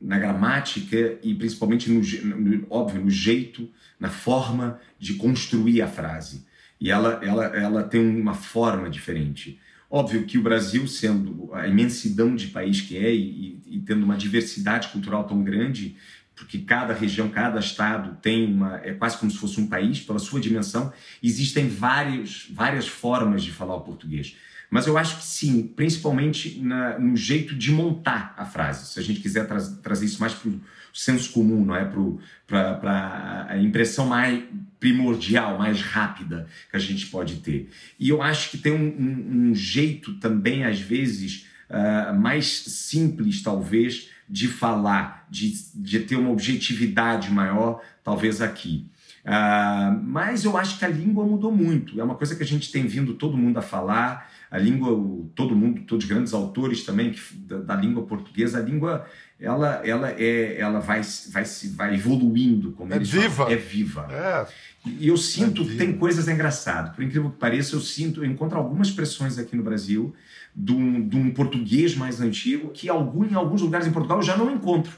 na 0.02 0.18
gramática 0.18 1.20
e 1.22 1.36
principalmente 1.36 1.92
no, 1.92 2.02
no, 2.38 2.66
óbvio 2.70 3.02
no 3.02 3.12
jeito, 3.12 3.70
na 4.00 4.10
forma 4.10 4.80
de 4.98 5.16
construir 5.16 5.82
a 5.82 5.88
frase. 5.88 6.46
E 6.80 6.90
ela, 6.90 7.20
ela, 7.22 7.46
ela 7.48 7.84
tem 7.84 8.00
uma 8.00 8.34
forma 8.34 8.90
diferente. 8.90 9.60
Óbvio 9.92 10.24
que 10.24 10.38
o 10.38 10.42
Brasil, 10.42 10.88
sendo 10.88 11.50
a 11.52 11.68
imensidão 11.68 12.36
de 12.36 12.48
país 12.48 12.80
que 12.80 12.96
é 12.96 13.14
e, 13.14 13.60
e, 13.68 13.80
tendo 13.82 14.06
uma 14.06 14.16
diversidade 14.16 14.88
cultural 14.90 15.26
tão 15.26 15.44
grande, 15.44 15.98
porque 16.40 16.60
cada 16.60 16.94
região, 16.94 17.28
cada 17.28 17.60
estado 17.60 18.18
tem 18.22 18.54
uma 18.54 18.78
é 18.78 18.94
quase 18.94 19.18
como 19.18 19.30
se 19.30 19.38
fosse 19.38 19.60
um 19.60 19.68
país 19.68 20.00
pela 20.00 20.20
sua 20.20 20.40
dimensão, 20.40 20.92
existem 21.22 21.68
várias 21.68 22.48
várias 22.52 22.88
formas 22.88 23.44
de 23.44 23.52
falar 23.52 23.76
o 23.76 23.82
português. 23.82 24.36
Mas 24.72 24.88
eu 24.88 24.98
acho 24.98 25.18
que 25.18 25.24
sim, 25.24 25.64
principalmente 25.64 26.60
na, 26.62 26.98
no 26.98 27.18
jeito 27.18 27.56
de 27.56 27.72
montar 27.72 28.34
a 28.38 28.46
frase. 28.46 28.94
Se 28.94 29.00
a 29.00 29.04
gente 29.04 29.20
quiser 29.20 29.48
tra 29.48 29.60
trazer 29.84 30.06
isso 30.06 30.20
mais 30.20 30.34
para 30.34 30.50
o 30.50 30.62
senso 30.94 31.32
comum, 31.32 31.66
não 31.66 31.76
é 31.76 31.84
para 31.86 33.48
a 33.50 33.58
impressão 33.58 34.06
mais 34.06 34.44
primordial, 34.80 35.58
mais 35.58 35.82
rápida 35.82 36.48
que 36.70 36.78
a 36.78 36.80
gente 36.80 37.08
pode 37.08 37.38
ter. 37.38 37.70
E 38.00 38.08
eu 38.10 38.22
acho 38.22 38.52
que 38.52 38.58
tem 38.58 38.72
um, 38.72 38.78
um, 38.78 39.50
um 39.50 39.56
jeito 39.56 40.14
também, 40.20 40.64
às 40.64 40.80
vezes, 40.80 41.48
uh, 41.70 42.18
mais 42.18 42.62
simples, 42.62 43.42
talvez, 43.42 44.10
de 44.30 44.48
falar, 44.48 45.26
de, 45.30 45.54
de 45.76 46.00
ter 46.02 46.16
uma 46.16 46.30
objetividade 46.30 47.32
maior, 47.32 47.82
talvez 48.04 48.42
aqui. 48.42 48.90
Uh, 49.26 50.00
mas 50.04 50.46
eu 50.46 50.58
acho 50.58 50.80
que 50.80 50.86
a 50.86 50.88
língua 50.88 51.26
mudou 51.26 51.52
muito. 51.52 52.00
É 52.00 52.04
uma 52.04 52.16
coisa 52.16 52.36
que 52.36 52.44
a 52.44 52.46
gente 52.46 52.72
tem 52.72 52.86
vindo 52.88 53.16
todo 53.16 53.38
mundo 53.38 53.58
a 53.58 53.62
falar. 53.62 54.30
A 54.50 54.58
língua, 54.58 54.90
todo 55.36 55.56
mundo, 55.56 55.82
todos 55.82 56.06
os 56.06 56.10
grandes 56.10 56.34
autores 56.34 56.84
também 56.84 57.12
que, 57.12 57.22
da, 57.36 57.60
da, 57.60 57.76
língua 57.76 58.04
portuguesa, 58.04 58.60
a 58.60 58.62
língua 58.62 59.06
ela, 59.40 59.82
ela 59.86 60.12
é, 60.12 60.60
ela 60.60 60.80
vai, 60.80 61.02
vai, 61.30 61.44
vai 61.76 61.94
evoluindo, 61.96 62.74
como 62.74 62.94
é 62.94 63.00
viva. 63.00 63.30
Falam. 63.30 63.52
É 63.52 63.56
viva. 63.56 64.08
É. 64.12 64.48
E 64.86 65.08
eu 65.08 65.16
sinto 65.16 65.64
é 65.64 65.76
tem 65.76 65.94
coisas 65.94 66.28
engraçadas. 66.28 66.94
Por 66.94 67.04
incrível 67.04 67.30
que 67.30 67.38
pareça, 67.38 67.76
eu 67.76 67.80
sinto, 67.80 68.24
eu 68.24 68.30
encontro 68.30 68.58
algumas 68.58 68.90
expressões 68.90 69.38
aqui 69.38 69.56
no 69.56 69.64
Brasil 69.64 70.14
de 70.54 70.74
um, 70.74 71.08
de 71.08 71.16
um 71.16 71.32
português 71.32 71.96
mais 71.96 72.20
antigo 72.20 72.70
que 72.70 72.90
algum, 72.90 73.24
em 73.24 73.34
alguns 73.34 73.62
lugares 73.62 73.88
em 73.88 73.92
Portugal 73.92 74.18
eu 74.18 74.24
já 74.24 74.36
não 74.36 74.52
encontro. 74.52 74.98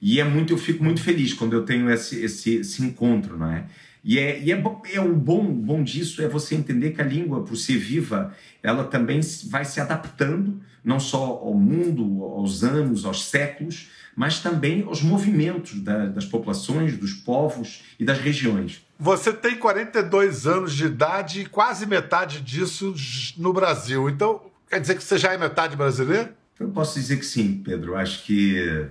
E 0.00 0.20
é 0.20 0.24
muito, 0.24 0.52
eu 0.52 0.58
fico 0.58 0.84
muito 0.84 1.00
feliz 1.00 1.32
quando 1.32 1.54
eu 1.54 1.64
tenho 1.64 1.90
esse, 1.90 2.22
esse, 2.22 2.56
esse 2.56 2.82
encontro, 2.82 3.38
não 3.38 3.50
é? 3.50 3.64
E, 4.04 4.18
é, 4.18 4.38
e 4.38 4.52
é, 4.52 4.62
é 4.92 5.00
o 5.00 5.14
bom, 5.14 5.50
bom 5.50 5.82
disso 5.82 6.22
é 6.22 6.28
você 6.28 6.54
entender 6.54 6.90
que 6.90 7.00
a 7.00 7.04
língua, 7.04 7.42
por 7.42 7.56
ser 7.56 7.78
viva, 7.78 8.34
ela 8.62 8.84
também 8.84 9.20
vai 9.46 9.64
se 9.64 9.80
adaptando, 9.80 10.60
não 10.84 11.00
só 11.00 11.24
ao 11.24 11.54
mundo, 11.54 12.22
aos 12.22 12.62
anos, 12.62 13.06
aos 13.06 13.24
séculos, 13.24 13.88
mas 14.14 14.40
também 14.40 14.82
aos 14.82 15.02
movimentos 15.02 15.80
da, 15.80 16.06
das 16.06 16.26
populações, 16.26 16.98
dos 16.98 17.14
povos 17.14 17.82
e 17.98 18.04
das 18.04 18.18
regiões. 18.18 18.84
Você 18.98 19.32
tem 19.32 19.56
42 19.56 20.46
anos 20.46 20.74
de 20.74 20.84
idade 20.84 21.40
e 21.40 21.46
quase 21.46 21.86
metade 21.86 22.42
disso 22.42 22.94
no 23.38 23.52
Brasil. 23.54 24.08
Então, 24.10 24.42
quer 24.68 24.80
dizer 24.80 24.96
que 24.96 25.02
você 25.02 25.16
já 25.16 25.32
é 25.32 25.38
metade 25.38 25.76
brasileiro? 25.76 26.28
Eu 26.60 26.68
posso 26.68 27.00
dizer 27.00 27.16
que 27.18 27.26
sim, 27.26 27.62
Pedro. 27.64 27.96
Acho 27.96 28.22
que 28.24 28.86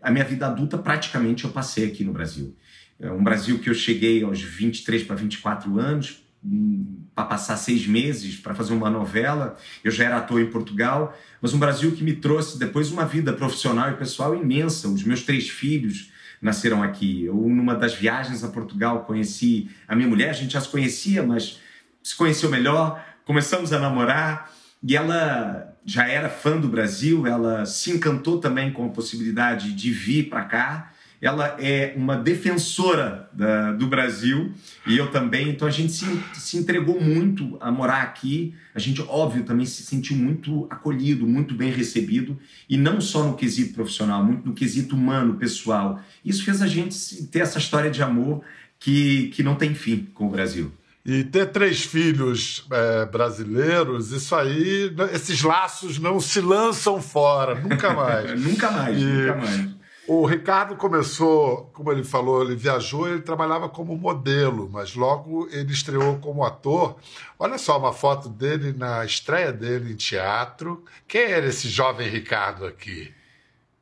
a 0.00 0.10
minha 0.10 0.24
vida 0.24 0.46
adulta 0.46 0.78
praticamente 0.78 1.44
eu 1.44 1.50
passei 1.50 1.86
aqui 1.86 2.04
no 2.04 2.12
Brasil. 2.12 2.54
É 2.98 3.10
um 3.10 3.22
Brasil 3.22 3.58
que 3.58 3.68
eu 3.68 3.74
cheguei 3.74 4.22
aos 4.22 4.40
23 4.40 5.02
para 5.02 5.16
24 5.16 5.78
anos, 5.78 6.22
hum, 6.44 7.02
para 7.14 7.24
passar 7.24 7.56
seis 7.56 7.86
meses 7.86 8.36
para 8.36 8.54
fazer 8.54 8.72
uma 8.72 8.90
novela. 8.90 9.56
Eu 9.84 9.90
já 9.90 10.04
era 10.04 10.16
ator 10.16 10.40
em 10.40 10.46
Portugal, 10.46 11.16
mas 11.40 11.52
um 11.52 11.58
Brasil 11.58 11.92
que 11.92 12.02
me 12.02 12.14
trouxe 12.14 12.58
depois 12.58 12.90
uma 12.90 13.04
vida 13.04 13.32
profissional 13.32 13.90
e 13.90 13.94
pessoal 13.94 14.34
imensa. 14.34 14.88
Os 14.88 15.02
meus 15.02 15.22
três 15.22 15.48
filhos 15.48 16.10
nasceram 16.40 16.82
aqui. 16.82 17.24
Eu, 17.24 17.34
numa 17.34 17.74
das 17.74 17.94
viagens 17.94 18.44
a 18.44 18.48
Portugal, 18.48 19.04
conheci 19.04 19.70
a 19.86 19.94
minha 19.94 20.08
mulher, 20.08 20.30
a 20.30 20.34
gente 20.34 20.52
já 20.52 20.60
se 20.60 20.68
conhecia, 20.68 21.22
mas 21.22 21.60
se 22.02 22.14
conheceu 22.14 22.50
melhor, 22.50 23.04
começamos 23.24 23.72
a 23.72 23.78
namorar 23.78 24.52
e 24.82 24.96
ela 24.96 25.74
já 25.84 26.06
era 26.06 26.28
fã 26.28 26.58
do 26.58 26.68
Brasil, 26.68 27.26
ela 27.26 27.64
se 27.66 27.90
encantou 27.90 28.38
também 28.38 28.72
com 28.72 28.86
a 28.86 28.90
possibilidade 28.90 29.72
de 29.72 29.90
vir 29.90 30.28
para 30.28 30.44
cá. 30.44 30.92
Ela 31.20 31.56
é 31.58 31.94
uma 31.96 32.16
defensora 32.16 33.28
da, 33.32 33.72
do 33.72 33.86
Brasil 33.86 34.52
e 34.86 34.96
eu 34.96 35.10
também, 35.10 35.48
então 35.48 35.66
a 35.66 35.70
gente 35.70 35.92
se, 35.92 36.06
se 36.34 36.56
entregou 36.58 37.00
muito 37.00 37.56
a 37.60 37.70
morar 37.70 38.02
aqui. 38.02 38.54
A 38.74 38.78
gente, 38.78 39.02
óbvio, 39.02 39.44
também 39.44 39.64
se 39.64 39.82
sentiu 39.82 40.16
muito 40.16 40.66
acolhido, 40.68 41.26
muito 41.26 41.54
bem 41.54 41.70
recebido 41.70 42.38
e 42.68 42.76
não 42.76 43.00
só 43.00 43.24
no 43.24 43.34
quesito 43.34 43.74
profissional, 43.74 44.22
muito 44.22 44.46
no 44.46 44.54
quesito 44.54 44.94
humano, 44.94 45.36
pessoal. 45.36 46.00
Isso 46.24 46.44
fez 46.44 46.60
a 46.60 46.66
gente 46.66 47.24
ter 47.24 47.40
essa 47.40 47.58
história 47.58 47.90
de 47.90 48.02
amor 48.02 48.42
que, 48.78 49.28
que 49.28 49.42
não 49.42 49.54
tem 49.54 49.74
fim 49.74 50.08
com 50.14 50.26
o 50.26 50.30
Brasil. 50.30 50.72
E 51.04 51.22
ter 51.22 51.46
três 51.46 51.82
filhos 51.82 52.66
é, 52.68 53.06
brasileiros, 53.06 54.10
isso 54.10 54.34
aí, 54.34 54.92
esses 55.12 55.40
laços 55.40 56.00
não 56.00 56.18
se 56.18 56.40
lançam 56.40 57.00
fora, 57.00 57.54
nunca 57.54 57.94
mais. 57.94 58.34
nunca 58.42 58.70
mais, 58.72 59.00
e 59.00 59.04
nunca 59.04 59.36
mais. 59.36 59.76
O 60.08 60.24
Ricardo 60.24 60.76
começou, 60.76 61.70
como 61.72 61.90
ele 61.90 62.04
falou, 62.04 62.42
ele 62.42 62.54
viajou, 62.54 63.08
ele 63.08 63.22
trabalhava 63.22 63.68
como 63.68 63.96
modelo, 63.96 64.70
mas 64.72 64.94
logo 64.94 65.48
ele 65.50 65.72
estreou 65.72 66.18
como 66.18 66.44
ator. 66.44 66.96
Olha 67.38 67.58
só 67.58 67.78
uma 67.78 67.92
foto 67.92 68.28
dele 68.28 68.72
na 68.72 69.04
estreia 69.04 69.52
dele 69.52 69.92
em 69.92 69.96
teatro. 69.96 70.84
Quem 71.08 71.22
era 71.22 71.46
esse 71.46 71.68
jovem 71.68 72.08
Ricardo 72.08 72.66
aqui? 72.66 73.12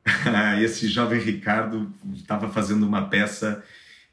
esse 0.61 0.87
jovem 0.87 1.19
Ricardo 1.19 1.91
estava 2.15 2.49
fazendo 2.49 2.85
uma 2.87 3.07
peça 3.07 3.63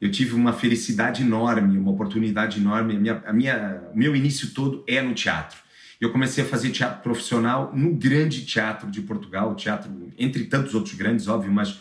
eu 0.03 0.11
tive 0.11 0.35
uma 0.35 0.53
felicidade 0.53 1.23
enorme, 1.23 1.79
uma 1.79 1.93
oportunidade 1.93 2.59
enorme. 2.59 2.97
A 2.97 2.99
minha, 2.99 3.23
a 3.25 3.33
minha, 3.33 3.83
o 3.95 3.97
meu 3.97 4.17
início 4.17 4.51
todo 4.51 4.83
é 4.89 5.01
no 5.01 5.15
teatro. 5.15 5.57
Eu 6.01 6.11
comecei 6.11 6.43
a 6.43 6.47
fazer 6.49 6.71
teatro 6.71 7.01
profissional 7.05 7.71
no 7.73 7.95
grande 7.95 8.45
teatro 8.45 8.91
de 8.91 9.01
Portugal, 9.01 9.55
teatro 9.55 10.13
entre 10.19 10.47
tantos 10.47 10.75
outros 10.75 10.95
grandes, 10.95 11.29
óbvio, 11.29 11.53
mas 11.53 11.81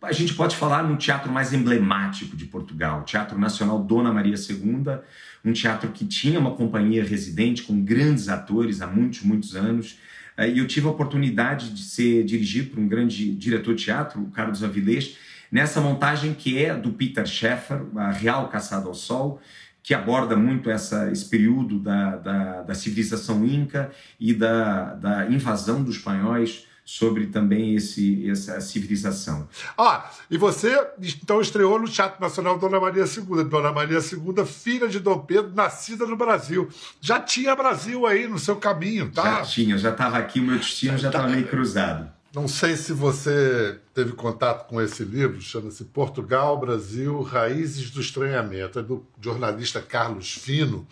a 0.00 0.12
gente 0.12 0.34
pode 0.34 0.56
falar 0.56 0.84
no 0.84 0.96
teatro 0.96 1.30
mais 1.30 1.52
emblemático 1.52 2.36
de 2.36 2.44
Portugal, 2.44 3.00
o 3.00 3.04
Teatro 3.04 3.38
Nacional 3.38 3.82
Dona 3.82 4.12
Maria 4.12 4.36
II, 4.36 4.98
um 5.44 5.52
teatro 5.52 5.90
que 5.90 6.06
tinha 6.06 6.38
uma 6.38 6.52
companhia 6.52 7.04
residente 7.04 7.64
com 7.64 7.82
grandes 7.82 8.28
atores 8.28 8.80
há 8.80 8.86
muitos, 8.86 9.22
muitos 9.22 9.56
anos. 9.56 9.98
Eh, 10.36 10.50
e 10.50 10.58
eu 10.58 10.68
tive 10.68 10.86
a 10.86 10.90
oportunidade 10.90 11.70
de 11.70 11.82
ser 11.82 12.24
dirigido 12.24 12.70
por 12.70 12.78
um 12.78 12.86
grande 12.86 13.34
diretor 13.34 13.74
de 13.74 13.84
teatro, 13.84 14.22
o 14.22 14.30
Carlos 14.30 14.62
Avilés, 14.62 15.16
nessa 15.50 15.80
montagem 15.80 16.32
que 16.32 16.62
é 16.62 16.76
do 16.76 16.92
Peter 16.92 17.26
Sheffer, 17.26 17.82
a 17.96 18.12
Real 18.12 18.48
Caçada 18.48 18.86
ao 18.86 18.94
Sol, 18.94 19.40
que 19.82 19.94
aborda 19.94 20.36
muito 20.36 20.70
essa, 20.70 21.10
esse 21.10 21.24
período 21.24 21.80
da, 21.80 22.16
da, 22.16 22.62
da 22.62 22.74
civilização 22.74 23.44
inca 23.44 23.90
e 24.20 24.32
da, 24.32 24.94
da 24.94 25.26
invasão 25.26 25.82
dos 25.82 25.96
espanhóis 25.96 26.67
sobre 26.88 27.26
também 27.26 27.74
esse, 27.74 28.30
essa 28.30 28.58
civilização. 28.62 29.46
Ah, 29.76 30.10
e 30.30 30.38
você 30.38 30.74
então 30.98 31.38
estreou 31.38 31.78
no 31.78 31.86
Teatro 31.86 32.18
Nacional 32.18 32.58
Dona 32.58 32.80
Maria 32.80 33.04
II. 33.04 33.44
Dona 33.44 33.70
Maria 33.70 33.98
II, 33.98 34.46
filha 34.46 34.88
de 34.88 34.98
Dom 34.98 35.18
Pedro, 35.18 35.52
nascida 35.54 36.06
no 36.06 36.16
Brasil. 36.16 36.66
Já 36.98 37.20
tinha 37.20 37.54
Brasil 37.54 38.06
aí 38.06 38.26
no 38.26 38.38
seu 38.38 38.56
caminho, 38.56 39.10
tá? 39.10 39.22
Já 39.22 39.42
tinha, 39.42 39.76
já 39.76 39.90
estava 39.90 40.16
aqui, 40.16 40.40
o 40.40 40.44
meu 40.44 40.56
destino 40.56 40.96
já 40.96 41.08
estava 41.08 41.28
meio 41.28 41.46
cruzado. 41.46 42.10
Não 42.34 42.48
sei 42.48 42.74
se 42.74 42.94
você 42.94 43.78
teve 43.92 44.12
contato 44.12 44.66
com 44.66 44.80
esse 44.80 45.04
livro, 45.04 45.42
chama-se 45.42 45.84
Portugal, 45.84 46.58
Brasil, 46.58 47.20
Raízes 47.20 47.90
do 47.90 48.00
Estranhamento, 48.00 48.78
é 48.78 48.82
do 48.82 49.06
jornalista 49.20 49.82
Carlos 49.82 50.32
Fino, 50.32 50.88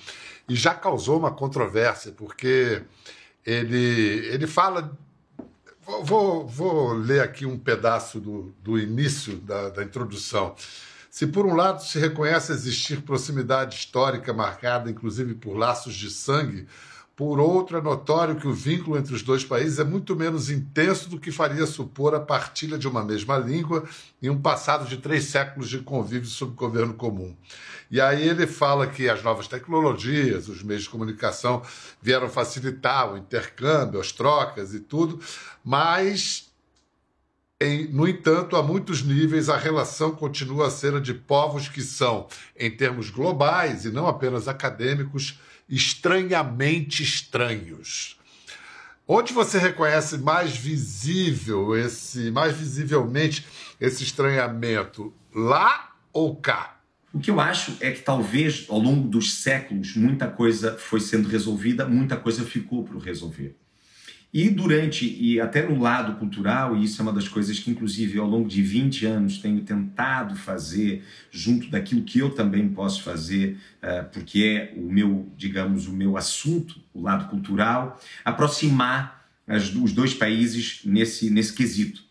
e 0.46 0.54
já 0.54 0.74
causou 0.74 1.18
uma 1.18 1.30
controvérsia, 1.30 2.12
porque 2.12 2.82
ele, 3.46 4.28
ele 4.30 4.46
fala. 4.46 4.94
Vou, 6.02 6.48
vou 6.48 6.92
ler 6.92 7.22
aqui 7.22 7.46
um 7.46 7.56
pedaço 7.56 8.18
do, 8.18 8.52
do 8.60 8.76
início 8.76 9.36
da, 9.36 9.68
da 9.68 9.84
introdução. 9.84 10.56
Se 11.08 11.28
por 11.28 11.46
um 11.46 11.54
lado 11.54 11.82
se 11.82 11.98
reconhece 11.98 12.50
existir 12.50 13.02
proximidade 13.02 13.76
histórica 13.76 14.32
marcada, 14.32 14.90
inclusive 14.90 15.34
por 15.34 15.56
laços 15.56 15.94
de 15.94 16.10
sangue, 16.10 16.66
por 17.16 17.40
outro, 17.40 17.78
é 17.78 17.80
notório 17.80 18.36
que 18.36 18.46
o 18.46 18.52
vínculo 18.52 18.98
entre 18.98 19.14
os 19.14 19.22
dois 19.22 19.42
países 19.42 19.78
é 19.78 19.84
muito 19.84 20.14
menos 20.14 20.50
intenso 20.50 21.08
do 21.08 21.18
que 21.18 21.32
faria 21.32 21.64
supor 21.64 22.14
a 22.14 22.20
partilha 22.20 22.76
de 22.76 22.86
uma 22.86 23.02
mesma 23.02 23.38
língua 23.38 23.84
em 24.22 24.28
um 24.28 24.38
passado 24.38 24.86
de 24.86 24.98
três 24.98 25.24
séculos 25.24 25.70
de 25.70 25.78
convívio 25.78 26.28
sob 26.28 26.54
governo 26.54 26.92
comum. 26.92 27.34
E 27.90 28.02
aí 28.02 28.28
ele 28.28 28.46
fala 28.46 28.86
que 28.86 29.08
as 29.08 29.22
novas 29.22 29.48
tecnologias, 29.48 30.46
os 30.46 30.62
meios 30.62 30.82
de 30.82 30.90
comunicação 30.90 31.62
vieram 32.02 32.28
facilitar 32.28 33.10
o 33.10 33.16
intercâmbio, 33.16 33.98
as 33.98 34.12
trocas 34.12 34.74
e 34.74 34.80
tudo, 34.80 35.18
mas 35.64 36.52
em, 37.58 37.88
no 37.88 38.06
entanto, 38.06 38.56
a 38.56 38.62
muitos 38.62 39.02
níveis, 39.02 39.48
a 39.48 39.56
relação 39.56 40.10
continua 40.14 40.66
a 40.66 40.70
ser 40.70 40.94
a 40.94 41.00
de 41.00 41.14
povos 41.14 41.66
que 41.66 41.80
são, 41.80 42.26
em 42.54 42.70
termos 42.70 43.08
globais 43.08 43.86
e 43.86 43.90
não 43.90 44.06
apenas 44.06 44.46
acadêmicos, 44.46 45.40
estranhamente 45.68 47.02
estranhos. 47.02 48.18
Onde 49.08 49.32
você 49.32 49.58
reconhece 49.58 50.18
mais 50.18 50.56
visível 50.56 51.76
esse, 51.76 52.30
mais 52.30 52.56
visivelmente 52.56 53.46
esse 53.80 54.02
estranhamento, 54.02 55.14
lá 55.32 55.94
ou 56.12 56.36
cá? 56.36 56.80
O 57.12 57.20
que 57.20 57.30
eu 57.30 57.40
acho 57.40 57.76
é 57.80 57.92
que 57.92 58.02
talvez 58.02 58.66
ao 58.68 58.78
longo 58.78 59.08
dos 59.08 59.34
séculos 59.34 59.96
muita 59.96 60.28
coisa 60.28 60.76
foi 60.76 61.00
sendo 61.00 61.28
resolvida, 61.28 61.86
muita 61.86 62.16
coisa 62.16 62.44
ficou 62.44 62.84
por 62.84 62.98
resolver. 62.98 63.56
E 64.34 64.50
durante, 64.50 65.06
e 65.06 65.40
até 65.40 65.66
no 65.66 65.80
lado 65.80 66.16
cultural, 66.18 66.76
e 66.76 66.84
isso 66.84 67.00
é 67.00 67.02
uma 67.02 67.12
das 67.12 67.26
coisas 67.26 67.58
que, 67.58 67.70
inclusive, 67.70 68.18
ao 68.18 68.26
longo 68.26 68.48
de 68.48 68.60
20 68.60 69.06
anos 69.06 69.38
tenho 69.38 69.62
tentado 69.62 70.36
fazer, 70.36 71.04
junto 71.30 71.70
daquilo 71.70 72.02
que 72.02 72.18
eu 72.18 72.30
também 72.30 72.68
posso 72.68 73.02
fazer, 73.02 73.56
uh, 73.82 74.04
porque 74.12 74.72
é 74.74 74.78
o 74.78 74.90
meu, 74.90 75.32
digamos, 75.36 75.86
o 75.86 75.92
meu 75.92 76.16
assunto, 76.16 76.78
o 76.92 77.00
lado 77.00 77.28
cultural, 77.30 77.98
aproximar 78.24 79.26
as, 79.46 79.74
os 79.74 79.92
dois 79.92 80.12
países 80.12 80.80
nesse, 80.84 81.30
nesse 81.30 81.54
quesito. 81.54 82.02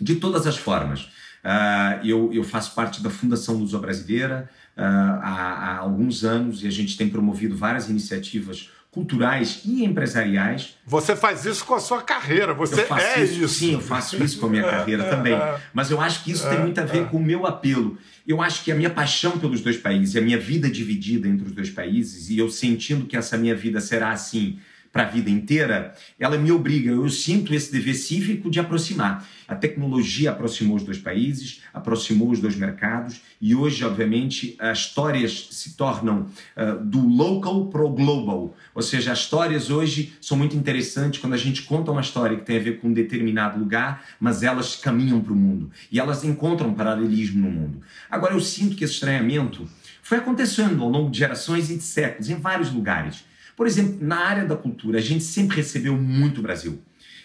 De 0.00 0.16
todas 0.16 0.46
as 0.46 0.56
formas. 0.56 1.08
Uh, 1.46 2.04
eu, 2.04 2.32
eu 2.34 2.42
faço 2.42 2.74
parte 2.74 3.02
da 3.02 3.08
Fundação 3.08 3.54
Luso 3.54 3.78
Brasileira 3.78 4.50
uh, 4.76 4.80
há, 4.82 5.52
há 5.52 5.76
alguns 5.78 6.24
anos 6.24 6.62
e 6.64 6.66
a 6.66 6.70
gente 6.70 6.96
tem 6.96 7.08
promovido 7.08 7.56
várias 7.56 7.88
iniciativas 7.88 8.68
culturais 8.96 9.60
e 9.62 9.84
empresariais. 9.84 10.74
Você 10.86 11.14
faz 11.14 11.44
isso 11.44 11.66
com 11.66 11.74
a 11.74 11.80
sua 11.80 12.00
carreira, 12.00 12.54
você 12.54 12.80
é 12.80 13.22
isso, 13.22 13.44
isso. 13.44 13.58
Sim, 13.58 13.72
eu 13.74 13.80
faço 13.82 14.16
isso 14.24 14.40
com 14.40 14.46
a 14.46 14.48
minha 14.48 14.64
carreira 14.64 15.04
também. 15.04 15.36
Mas 15.74 15.90
eu 15.90 16.00
acho 16.00 16.24
que 16.24 16.30
isso 16.30 16.48
tem 16.48 16.58
muito 16.60 16.80
a 16.80 16.84
ver 16.84 17.06
com 17.08 17.18
o 17.18 17.22
meu 17.22 17.44
apelo. 17.44 17.98
Eu 18.26 18.40
acho 18.40 18.64
que 18.64 18.72
a 18.72 18.74
minha 18.74 18.88
paixão 18.88 19.32
pelos 19.38 19.60
dois 19.60 19.76
países, 19.76 20.16
a 20.16 20.20
minha 20.22 20.38
vida 20.38 20.70
dividida 20.70 21.28
entre 21.28 21.46
os 21.46 21.52
dois 21.52 21.68
países, 21.68 22.30
e 22.30 22.38
eu 22.38 22.48
sentindo 22.48 23.04
que 23.04 23.18
essa 23.18 23.36
minha 23.36 23.54
vida 23.54 23.82
será 23.82 24.12
assim 24.12 24.58
para 24.96 25.08
a 25.08 25.10
vida 25.10 25.28
inteira, 25.28 25.94
ela 26.18 26.38
me 26.38 26.50
obriga, 26.50 26.90
eu 26.90 27.06
sinto 27.10 27.52
esse 27.52 27.70
dever 27.70 27.92
cívico 27.92 28.50
de 28.50 28.58
aproximar. 28.58 29.28
A 29.46 29.54
tecnologia 29.54 30.30
aproximou 30.30 30.74
os 30.74 30.82
dois 30.82 30.96
países, 30.96 31.60
aproximou 31.74 32.30
os 32.30 32.40
dois 32.40 32.56
mercados 32.56 33.20
e 33.38 33.54
hoje, 33.54 33.84
obviamente, 33.84 34.56
as 34.58 34.78
histórias 34.78 35.48
se 35.50 35.76
tornam 35.76 36.20
uh, 36.56 36.82
do 36.82 37.06
local 37.06 37.66
pro 37.66 37.90
global. 37.90 38.56
Ou 38.74 38.80
seja, 38.80 39.12
as 39.12 39.18
histórias 39.18 39.68
hoje 39.68 40.14
são 40.18 40.34
muito 40.34 40.56
interessantes 40.56 41.20
quando 41.20 41.34
a 41.34 41.36
gente 41.36 41.64
conta 41.64 41.92
uma 41.92 42.00
história 42.00 42.38
que 42.38 42.46
tem 42.46 42.56
a 42.56 42.62
ver 42.62 42.80
com 42.80 42.88
um 42.88 42.92
determinado 42.94 43.58
lugar, 43.58 44.02
mas 44.18 44.42
elas 44.42 44.76
caminham 44.76 45.20
para 45.20 45.34
o 45.34 45.36
mundo 45.36 45.70
e 45.92 46.00
elas 46.00 46.24
encontram 46.24 46.72
paralelismo 46.72 47.46
no 47.46 47.50
mundo. 47.50 47.82
Agora, 48.10 48.32
eu 48.32 48.40
sinto 48.40 48.74
que 48.74 48.82
esse 48.82 48.94
estranhamento 48.94 49.68
foi 50.02 50.16
acontecendo 50.16 50.82
ao 50.82 50.88
longo 50.88 51.10
de 51.10 51.18
gerações 51.18 51.68
e 51.70 51.76
de 51.76 51.82
séculos 51.82 52.30
em 52.30 52.36
vários 52.36 52.72
lugares. 52.72 53.26
Por 53.56 53.66
exemplo, 53.66 53.96
na 54.00 54.18
área 54.18 54.44
da 54.44 54.54
cultura, 54.54 54.98
a 54.98 55.02
gente 55.02 55.24
sempre 55.24 55.56
recebeu 55.56 55.96
muito 55.96 56.42
Brasil. 56.42 56.80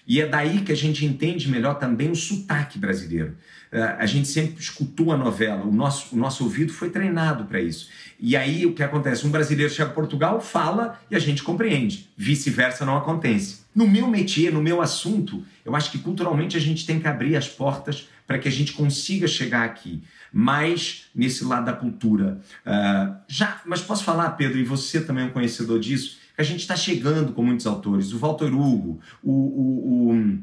E 0.07 0.19
é 0.19 0.25
daí 0.25 0.61
que 0.61 0.71
a 0.71 0.75
gente 0.75 1.05
entende 1.05 1.49
melhor 1.49 1.75
também 1.75 2.09
o 2.09 2.15
sotaque 2.15 2.79
brasileiro. 2.79 3.35
Eh, 3.71 3.95
a 3.99 4.05
gente 4.05 4.27
sempre 4.27 4.59
escutou 4.59 5.11
a 5.11 5.17
novela, 5.17 5.63
o 5.63 5.71
nosso, 5.71 6.15
o 6.15 6.17
nosso 6.17 6.43
ouvido 6.43 6.73
foi 6.73 6.89
treinado 6.89 7.45
para 7.45 7.61
isso. 7.61 7.89
E 8.19 8.35
aí 8.35 8.65
o 8.65 8.73
que 8.73 8.83
acontece? 8.83 9.25
Um 9.25 9.29
brasileiro 9.31 9.71
chega 9.71 9.89
a 9.89 9.93
Portugal, 9.93 10.41
fala 10.41 10.99
e 11.09 11.15
a 11.15 11.19
gente 11.19 11.43
compreende. 11.43 12.09
Vice-versa 12.17 12.85
não 12.85 12.97
acontece. 12.97 13.61
No 13.73 13.87
meu 13.87 14.07
métier, 14.07 14.51
no 14.51 14.61
meu 14.61 14.81
assunto, 14.81 15.45
eu 15.63 15.75
acho 15.75 15.91
que 15.91 15.99
culturalmente 15.99 16.57
a 16.57 16.59
gente 16.59 16.85
tem 16.85 16.99
que 16.99 17.07
abrir 17.07 17.37
as 17.37 17.47
portas 17.47 18.09
para 18.27 18.37
que 18.37 18.47
a 18.47 18.51
gente 18.51 18.73
consiga 18.73 19.27
chegar 19.27 19.63
aqui. 19.63 20.03
Mais 20.33 21.05
nesse 21.13 21.43
lado 21.43 21.65
da 21.65 21.73
cultura. 21.73 22.39
Uh, 22.65 23.15
já, 23.27 23.61
mas 23.65 23.81
posso 23.81 24.03
falar, 24.03 24.29
Pedro, 24.31 24.57
e 24.57 24.63
você 24.63 25.01
também 25.01 25.25
é 25.25 25.27
um 25.27 25.31
conhecedor 25.31 25.77
disso, 25.77 26.20
a 26.41 26.43
gente 26.43 26.61
está 26.61 26.75
chegando 26.75 27.31
com 27.31 27.43
muitos 27.43 27.65
autores. 27.65 28.11
O 28.11 28.17
Walter 28.17 28.53
Hugo, 28.53 28.99
o, 29.23 29.31
o, 29.31 30.11
o 30.11 30.39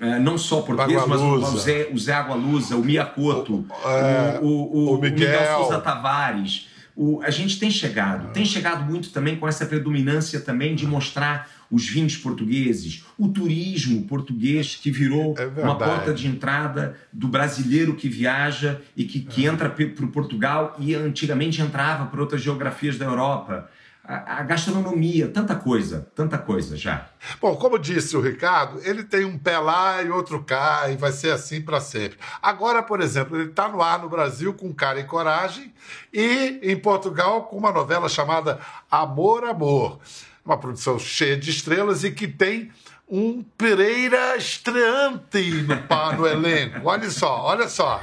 é, 0.00 0.18
não 0.18 0.38
só 0.38 0.62
português, 0.62 1.02
mas 1.06 1.20
o 1.20 1.58
Zé, 1.58 1.88
o 1.92 1.98
Zé 1.98 2.14
Agualusa, 2.14 2.76
o 2.76 2.84
Miyakoto, 2.84 3.66
o, 3.68 3.88
é, 3.88 4.38
o, 4.40 4.46
o, 4.46 4.94
o, 4.94 5.00
Miguel. 5.00 5.30
Miguel 5.30 5.58
Souza 5.58 5.80
Tavares. 5.80 6.68
O, 6.96 7.20
a 7.22 7.30
gente 7.30 7.58
tem 7.58 7.70
chegado, 7.72 8.32
tem 8.32 8.44
chegado 8.44 8.84
muito 8.84 9.10
também 9.10 9.34
com 9.34 9.48
essa 9.48 9.66
predominância 9.66 10.40
também 10.40 10.76
de 10.76 10.86
mostrar 10.86 11.50
os 11.68 11.88
vinhos 11.88 12.16
portugueses, 12.16 13.04
o 13.18 13.26
turismo 13.26 14.04
português 14.04 14.76
que 14.76 14.92
virou 14.92 15.34
é 15.36 15.60
uma 15.60 15.76
porta 15.76 16.14
de 16.14 16.28
entrada 16.28 16.96
do 17.12 17.26
brasileiro 17.26 17.96
que 17.96 18.08
viaja 18.08 18.80
e 18.96 19.04
que, 19.04 19.20
que 19.20 19.44
entra 19.44 19.68
para 19.68 20.04
o 20.04 20.08
Portugal 20.08 20.76
e 20.78 20.94
antigamente 20.94 21.60
entrava 21.60 22.06
por 22.06 22.20
outras 22.20 22.40
geografias 22.40 22.96
da 22.96 23.06
Europa 23.06 23.68
a, 24.06 24.42
gastronomia, 24.42 25.28
tanta 25.28 25.54
coisa, 25.54 26.06
tanta 26.14 26.36
coisa 26.36 26.76
já. 26.76 27.06
Bom, 27.40 27.56
como 27.56 27.78
disse 27.78 28.14
o 28.16 28.20
Ricardo, 28.20 28.78
ele 28.84 29.02
tem 29.02 29.24
um 29.24 29.38
pé 29.38 29.58
lá 29.58 30.02
e 30.02 30.10
outro 30.10 30.44
cá 30.44 30.90
e 30.90 30.96
vai 30.96 31.10
ser 31.10 31.30
assim 31.30 31.62
para 31.62 31.80
sempre. 31.80 32.18
Agora, 32.42 32.82
por 32.82 33.00
exemplo, 33.00 33.36
ele 33.36 33.48
está 33.48 33.66
no 33.66 33.80
ar 33.80 33.98
no 34.00 34.08
Brasil 34.08 34.52
com 34.52 34.74
Cara 34.74 35.00
e 35.00 35.04
Coragem 35.04 35.72
e 36.12 36.60
em 36.62 36.76
Portugal 36.76 37.44
com 37.44 37.56
uma 37.56 37.72
novela 37.72 38.08
chamada 38.08 38.60
Amor, 38.90 39.44
Amor. 39.44 39.98
Uma 40.44 40.58
produção 40.58 40.98
cheia 40.98 41.38
de 41.38 41.48
estrelas 41.48 42.04
e 42.04 42.10
que 42.10 42.28
tem 42.28 42.70
um 43.08 43.42
Pereira 43.56 44.36
estreante 44.36 45.50
no, 45.62 46.18
no 46.18 46.26
elenco. 46.26 46.80
Olha 46.84 47.10
só, 47.10 47.40
olha 47.40 47.68
só. 47.70 48.00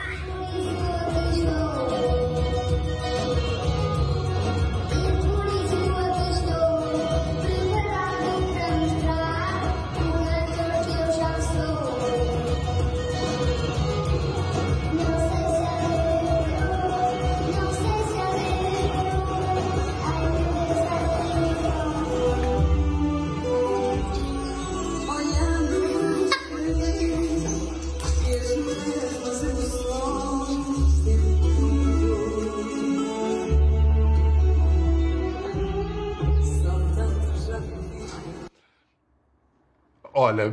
Olha, 40.31 40.51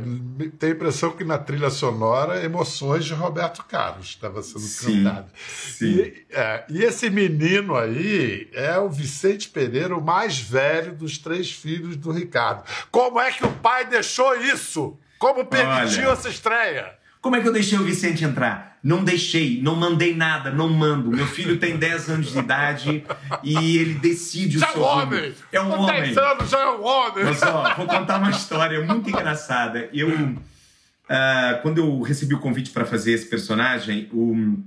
tem 0.59 0.71
a 0.71 0.73
impressão 0.73 1.11
que 1.11 1.23
na 1.23 1.37
trilha 1.37 1.69
sonora, 1.69 2.43
emoções 2.43 3.05
de 3.05 3.13
Roberto 3.13 3.63
Carlos 3.63 4.07
estava 4.07 4.43
sendo 4.43 4.59
sim, 4.59 5.03
cantada. 5.03 5.29
Sim. 5.47 5.85
E, 5.85 6.25
é, 6.31 6.65
e 6.69 6.83
esse 6.83 7.09
menino 7.09 7.75
aí 7.75 8.49
é 8.53 8.77
o 8.77 8.89
Vicente 8.89 9.47
Pereira, 9.47 9.95
o 9.95 10.03
mais 10.03 10.37
velho 10.37 10.93
dos 10.93 11.17
três 11.17 11.51
filhos 11.51 11.95
do 11.95 12.11
Ricardo. 12.11 12.63
Como 12.91 13.19
é 13.19 13.31
que 13.31 13.45
o 13.45 13.51
pai 13.51 13.85
deixou 13.85 14.35
isso? 14.35 14.99
Como 15.17 15.45
permitiu 15.45 16.05
Olha, 16.05 16.13
essa 16.13 16.29
estreia? 16.29 16.98
Como 17.21 17.35
é 17.35 17.41
que 17.41 17.47
eu 17.47 17.53
deixei 17.53 17.77
o 17.77 17.83
Vicente 17.83 18.23
entrar? 18.23 18.77
Não 18.81 19.03
deixei, 19.03 19.61
não 19.61 19.75
mandei 19.75 20.15
nada, 20.15 20.51
não 20.51 20.69
mando. 20.69 21.11
Meu 21.11 21.27
filho 21.27 21.57
tem 21.57 21.75
10 21.77 22.09
anos 22.09 22.31
de 22.31 22.39
idade 22.39 23.03
e 23.43 23.77
ele 23.77 23.95
decide 23.95 24.57
o 24.57 24.59
já 24.59 24.67
seu 24.67 24.81
é 24.81 24.85
um 24.85 24.87
homem! 24.87 25.33
É 25.51 25.61
um 25.61 25.69
Com 25.69 25.79
homem. 25.79 26.01
10 26.03 26.17
anos 26.17 26.49
já 26.49 26.59
é 26.59 26.69
um 26.69 26.83
homem! 26.85 27.25
Mas 27.25 27.43
ó, 27.43 27.75
vou 27.75 27.87
contar 27.87 28.19
uma 28.19 28.31
história 28.31 28.81
muito 28.81 29.09
engraçada. 29.09 29.89
Eu, 29.91 30.09
uh, 30.09 31.61
quando 31.61 31.79
eu 31.79 32.01
recebi 32.01 32.33
o 32.33 32.39
convite 32.39 32.69
para 32.69 32.85
fazer 32.85 33.11
esse 33.11 33.25
personagem, 33.25 34.07
o, 34.13 34.57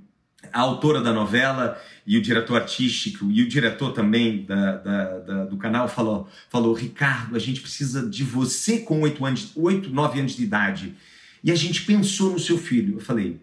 a 0.53 0.61
autora 0.61 1.01
da 1.01 1.13
novela 1.13 1.81
e 2.07 2.19
o 2.19 2.23
diretor 2.23 2.61
artístico 2.61 3.31
e 3.31 3.43
o 3.43 3.49
diretor 3.49 3.93
também 3.93 4.45
da, 4.45 4.77
da, 4.77 5.19
da, 5.21 5.45
do 5.47 5.57
canal 5.57 5.89
falou, 5.89 6.29
falou, 6.51 6.75
Ricardo, 6.75 7.35
a 7.35 7.39
gente 7.39 7.63
precisa 7.63 8.07
de 8.07 8.25
você 8.25 8.81
com 8.81 9.01
8, 9.01 9.25
anos, 9.25 9.53
8 9.57 9.89
9 9.89 10.21
anos 10.21 10.37
de 10.37 10.43
idade. 10.43 10.95
E 11.43 11.51
a 11.51 11.55
gente 11.55 11.83
pensou 11.83 12.33
no 12.33 12.39
seu 12.39 12.57
filho. 12.57 12.97
Eu 12.97 13.01
falei, 13.01 13.41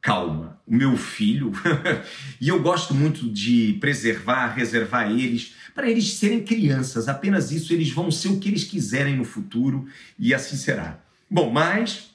calma, 0.00 0.60
o 0.66 0.74
meu 0.74 0.96
filho, 0.96 1.52
e 2.40 2.48
eu 2.48 2.60
gosto 2.62 2.94
muito 2.94 3.28
de 3.28 3.76
preservar, 3.80 4.54
reservar 4.54 5.10
eles, 5.10 5.54
para 5.74 5.90
eles 5.90 6.14
serem 6.14 6.42
crianças, 6.42 7.08
apenas 7.08 7.52
isso, 7.52 7.72
eles 7.72 7.90
vão 7.90 8.10
ser 8.10 8.28
o 8.28 8.38
que 8.38 8.48
eles 8.48 8.64
quiserem 8.64 9.16
no 9.16 9.24
futuro, 9.24 9.86
e 10.18 10.32
assim 10.32 10.56
será. 10.56 10.98
Bom, 11.30 11.50
mas 11.50 12.10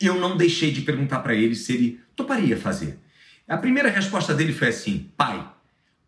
eu 0.00 0.18
não 0.18 0.36
deixei 0.36 0.72
de 0.72 0.82
perguntar 0.82 1.20
para 1.20 1.34
ele 1.34 1.54
se 1.54 1.72
ele 1.72 2.00
toparia 2.16 2.56
fazer. 2.56 2.98
A 3.46 3.56
primeira 3.56 3.90
resposta 3.90 4.34
dele 4.34 4.52
foi 4.52 4.68
assim: 4.68 5.10
pai, 5.16 5.46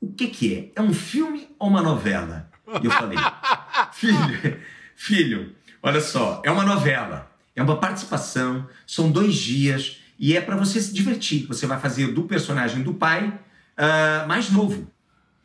o 0.00 0.12
que, 0.12 0.28
que 0.28 0.54
é? 0.54 0.80
É 0.80 0.82
um 0.82 0.92
filme 0.92 1.48
ou 1.58 1.68
uma 1.68 1.82
novela? 1.82 2.50
E 2.82 2.86
eu 2.86 2.90
falei: 2.90 3.18
filho, 3.92 4.58
filho, 4.96 5.54
olha 5.82 6.00
só, 6.00 6.42
é 6.44 6.50
uma 6.50 6.64
novela, 6.64 7.30
é 7.56 7.62
uma 7.62 7.78
participação, 7.78 8.66
são 8.86 9.10
dois 9.10 9.34
dias 9.34 10.00
e 10.18 10.36
é 10.36 10.40
para 10.40 10.56
você 10.56 10.80
se 10.80 10.92
divertir. 10.92 11.46
Você 11.46 11.66
vai 11.66 11.78
fazer 11.78 12.08
do 12.08 12.24
personagem 12.24 12.82
do 12.82 12.94
pai 12.94 13.28
uh, 13.28 14.26
mais 14.26 14.50
novo. 14.50 14.90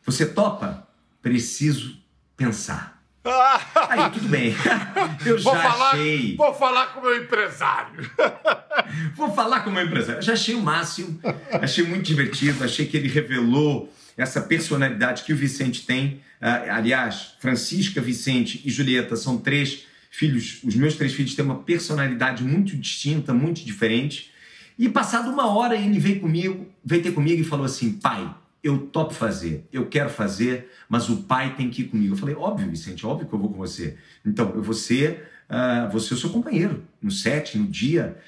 Você 0.04 0.26
topa? 0.26 0.88
Preciso 1.22 1.96
pensar. 2.36 3.00
Aí, 3.88 4.10
tudo 4.10 4.28
bem. 4.28 4.54
Eu 5.24 5.40
vou 5.40 5.54
já 5.54 5.62
falar, 5.62 5.90
achei. 5.90 6.36
Vou 6.36 6.54
falar 6.54 6.86
com 6.88 7.00
o 7.00 7.02
meu 7.02 7.22
empresário. 7.22 8.10
vou 9.14 9.34
falar 9.34 9.60
com 9.60 9.70
o 9.70 9.72
meu 9.72 9.84
empresário. 9.84 10.22
Já 10.22 10.32
achei 10.32 10.54
o 10.54 10.62
máximo. 10.62 11.20
Achei 11.60 11.84
muito 11.84 12.04
divertido. 12.04 12.64
Achei 12.64 12.86
que 12.86 12.96
ele 12.96 13.08
revelou 13.08 13.92
essa 14.16 14.40
personalidade 14.40 15.22
que 15.22 15.32
o 15.32 15.36
Vicente 15.36 15.84
tem. 15.84 16.22
Uh, 16.40 16.72
aliás, 16.72 17.34
Francisca, 17.38 18.00
Vicente 18.00 18.62
e 18.64 18.70
Julieta 18.70 19.14
são 19.16 19.36
três 19.36 19.84
filhos. 20.10 20.60
Os 20.64 20.74
meus 20.74 20.96
três 20.96 21.14
filhos 21.14 21.34
têm 21.34 21.44
uma 21.44 21.60
personalidade 21.60 22.42
muito 22.42 22.76
distinta, 22.76 23.32
muito 23.32 23.64
diferente. 23.64 24.32
E 24.76 24.88
passado 24.88 25.30
uma 25.30 25.46
hora 25.46 25.76
ele 25.76 25.98
veio 25.98 26.20
comigo, 26.20 26.66
veio 26.84 27.02
ter 27.02 27.12
comigo 27.12 27.40
e 27.40 27.44
falou 27.44 27.64
assim: 27.64 27.92
pai, 27.92 28.34
eu 28.62 28.78
topo 28.78 29.14
fazer, 29.14 29.66
eu 29.72 29.86
quero 29.86 30.10
fazer, 30.10 30.70
mas 30.88 31.08
o 31.08 31.18
pai 31.22 31.54
tem 31.54 31.70
que 31.70 31.82
ir 31.82 31.84
comigo. 31.86 32.14
Eu 32.14 32.18
falei: 32.18 32.34
óbvio, 32.34 32.68
Vicente, 32.68 33.06
óbvio 33.06 33.28
que 33.28 33.32
eu 33.32 33.38
vou 33.38 33.50
com 33.50 33.58
você. 33.58 33.96
Então, 34.26 34.52
eu 34.54 34.62
vou 34.62 34.74
ser, 34.74 35.28
uh, 35.48 35.94
o 35.94 36.00
seu 36.00 36.30
companheiro, 36.30 36.82
no 37.00 37.10
set, 37.10 37.56
no 37.56 37.66
dia. 37.66 38.18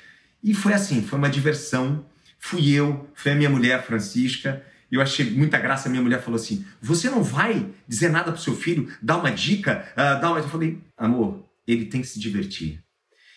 E 0.42 0.54
foi 0.54 0.72
assim: 0.72 1.02
foi 1.02 1.18
uma 1.18 1.28
diversão. 1.28 2.04
Fui 2.38 2.72
eu, 2.72 3.08
foi 3.14 3.32
a 3.32 3.34
minha 3.36 3.48
mulher, 3.48 3.84
Francisca. 3.86 4.64
eu 4.90 5.00
achei 5.00 5.30
muita 5.30 5.58
graça. 5.58 5.88
Minha 5.88 6.02
mulher 6.02 6.20
falou 6.20 6.38
assim: 6.38 6.64
Você 6.80 7.08
não 7.08 7.22
vai 7.22 7.66
dizer 7.88 8.10
nada 8.10 8.32
pro 8.32 8.40
seu 8.40 8.54
filho, 8.56 8.88
dar 9.00 9.18
uma 9.18 9.30
dica, 9.30 9.86
uh, 9.92 10.20
dar 10.20 10.30
uma. 10.30 10.40
Eu 10.40 10.48
falei: 10.48 10.78
Amor, 10.96 11.44
ele 11.72 11.86
tem 11.86 12.00
que 12.00 12.06
se 12.06 12.20
divertir. 12.20 12.82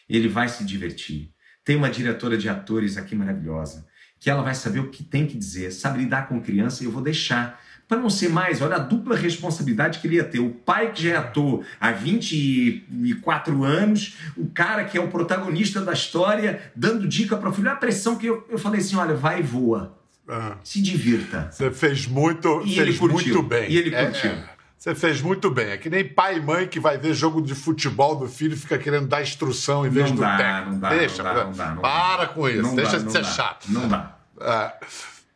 Ele 0.07 0.27
vai 0.27 0.47
se 0.49 0.63
divertir. 0.63 1.31
Tem 1.63 1.75
uma 1.75 1.89
diretora 1.89 2.37
de 2.37 2.47
atores 2.47 2.95
aqui 2.95 3.15
maravilhosa, 3.15 3.87
que 4.19 4.29
ela 4.29 4.43
vai 4.43 4.53
saber 4.53 4.79
o 4.79 4.89
que 4.89 5.03
tem 5.03 5.25
que 5.25 5.37
dizer, 5.37 5.71
sabe 5.71 5.99
lidar 5.99 6.27
com 6.27 6.41
criança, 6.41 6.83
e 6.83 6.85
eu 6.85 6.91
vou 6.91 7.01
deixar. 7.01 7.59
Para 7.87 7.99
não 7.99 8.09
ser 8.09 8.29
mais, 8.29 8.61
olha 8.61 8.77
a 8.77 8.79
dupla 8.79 9.15
responsabilidade 9.15 9.99
que 9.99 10.07
ele 10.07 10.15
ia 10.15 10.23
ter. 10.23 10.39
O 10.39 10.49
pai 10.49 10.91
que 10.91 11.03
já 11.03 11.11
é 11.11 11.17
ator 11.17 11.63
há 11.79 11.91
24 11.91 13.63
anos, 13.63 14.17
o 14.35 14.47
cara 14.47 14.85
que 14.85 14.97
é 14.97 15.01
o 15.01 15.07
protagonista 15.07 15.81
da 15.81 15.93
história, 15.93 16.71
dando 16.75 17.07
dica 17.07 17.37
para 17.37 17.49
o 17.49 17.53
filho. 17.53 17.69
A 17.69 17.75
pressão 17.75 18.15
que 18.15 18.25
eu, 18.25 18.45
eu 18.49 18.57
falei 18.57 18.81
assim: 18.81 18.95
olha, 18.95 19.13
vai 19.13 19.39
e 19.39 19.43
voa. 19.43 19.95
Ah. 20.27 20.57
Se 20.63 20.81
divirta. 20.81 21.49
Você 21.51 21.69
fez 21.69 22.07
muito, 22.07 22.63
e 22.65 22.75
fez 22.75 22.99
muito 22.99 23.43
bem. 23.43 23.71
E 23.71 23.77
ele 23.77 23.93
é, 23.93 24.05
curtiu. 24.05 24.31
É, 24.31 24.54
você 24.77 24.93
fez 24.93 25.21
muito 25.21 25.49
bem. 25.49 25.71
É 25.71 25.77
que 25.77 25.89
nem 25.89 26.07
pai 26.07 26.37
e 26.37 26.41
mãe 26.41 26.67
que 26.67 26.79
vai 26.79 26.97
ver 26.97 27.13
jogo 27.13 27.41
de 27.41 27.55
futebol 27.55 28.15
do 28.15 28.27
filho 28.27 28.53
e 28.53 28.57
fica 28.57 28.77
querendo 28.77 29.07
dar 29.07 29.21
instrução 29.21 29.85
em 29.85 29.89
vez 29.89 30.09
não 30.09 30.15
do 30.15 30.21
dá, 30.21 30.37
técnico. 30.37 30.71
Não 30.71 30.79
dá, 30.79 30.89
Deixa, 30.89 31.23
não 31.23 31.33
dá, 31.33 31.43
não 31.45 31.51
dá, 31.51 31.71
não 31.71 31.81
para 31.81 32.27
com 32.27 32.47
isso. 32.47 32.61
Não 32.61 32.75
Deixa 32.75 32.99
dá, 32.99 33.05
de 33.05 33.11
ser 33.11 33.21
dá, 33.21 33.27
chato. 33.27 33.67
Não 33.69 33.87
dá. 33.87 34.17
É, 34.39 34.73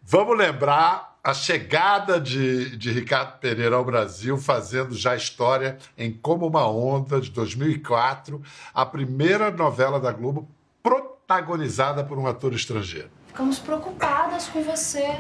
vamos 0.04 0.38
lembrar 0.38 1.18
a 1.24 1.34
chegada 1.34 2.20
de, 2.20 2.78
de 2.78 2.92
Ricardo 2.92 3.40
Pereira 3.40 3.76
ao 3.76 3.84
Brasil, 3.84 4.38
fazendo 4.38 4.96
já 4.96 5.16
história 5.16 5.78
em 5.98 6.12
Como 6.12 6.48
uma 6.48 6.68
Onda, 6.68 7.20
de 7.20 7.30
2004, 7.32 8.42
a 8.74 8.86
primeira 8.86 9.52
novela 9.52 10.00
da 10.00 10.12
Globo 10.12 10.50
protagonizada 10.82 12.04
por 12.04 12.18
um 12.18 12.28
ator 12.28 12.54
estrangeiro. 12.54 13.10
Ficamos 13.28 13.60
preocupadas 13.60 14.48
com 14.48 14.64
você. 14.64 15.20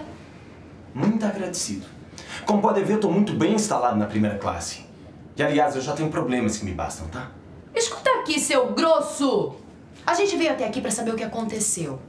Muito 0.93 1.25
agradecido. 1.25 1.98
Como 2.45 2.61
pode 2.61 2.83
ver, 2.83 2.93
eu 2.93 2.95
estou 2.95 3.11
muito 3.11 3.33
bem 3.33 3.53
instalado 3.53 3.97
na 3.97 4.05
primeira 4.05 4.37
classe. 4.37 4.85
E, 5.35 5.43
aliás, 5.43 5.75
eu 5.75 5.81
já 5.81 5.93
tenho 5.93 6.09
problemas 6.09 6.57
que 6.57 6.65
me 6.65 6.73
bastam, 6.73 7.07
tá? 7.07 7.31
Escuta 7.73 8.09
aqui, 8.19 8.39
seu 8.39 8.73
grosso! 8.73 9.55
A 10.05 10.13
gente 10.13 10.35
veio 10.35 10.51
até 10.51 10.65
aqui 10.65 10.81
para 10.81 10.91
saber 10.91 11.11
o 11.11 11.15
que 11.15 11.23
aconteceu. 11.23 11.99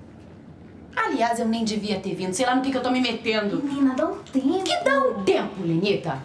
Aliás, 0.96 1.38
eu 1.38 1.46
nem 1.46 1.64
devia 1.64 2.00
ter 2.00 2.14
vindo. 2.14 2.32
Sei 2.34 2.44
lá 2.44 2.54
no 2.54 2.62
que, 2.62 2.70
que 2.70 2.76
eu 2.76 2.82
tô 2.82 2.90
me 2.90 3.00
metendo. 3.00 3.62
Menina, 3.62 3.94
dá 3.94 4.06
um 4.06 4.16
tempo. 4.16 4.62
Que 4.64 4.84
dá 4.84 5.00
um 5.00 5.22
tempo, 5.22 5.62
Lenita? 5.62 6.18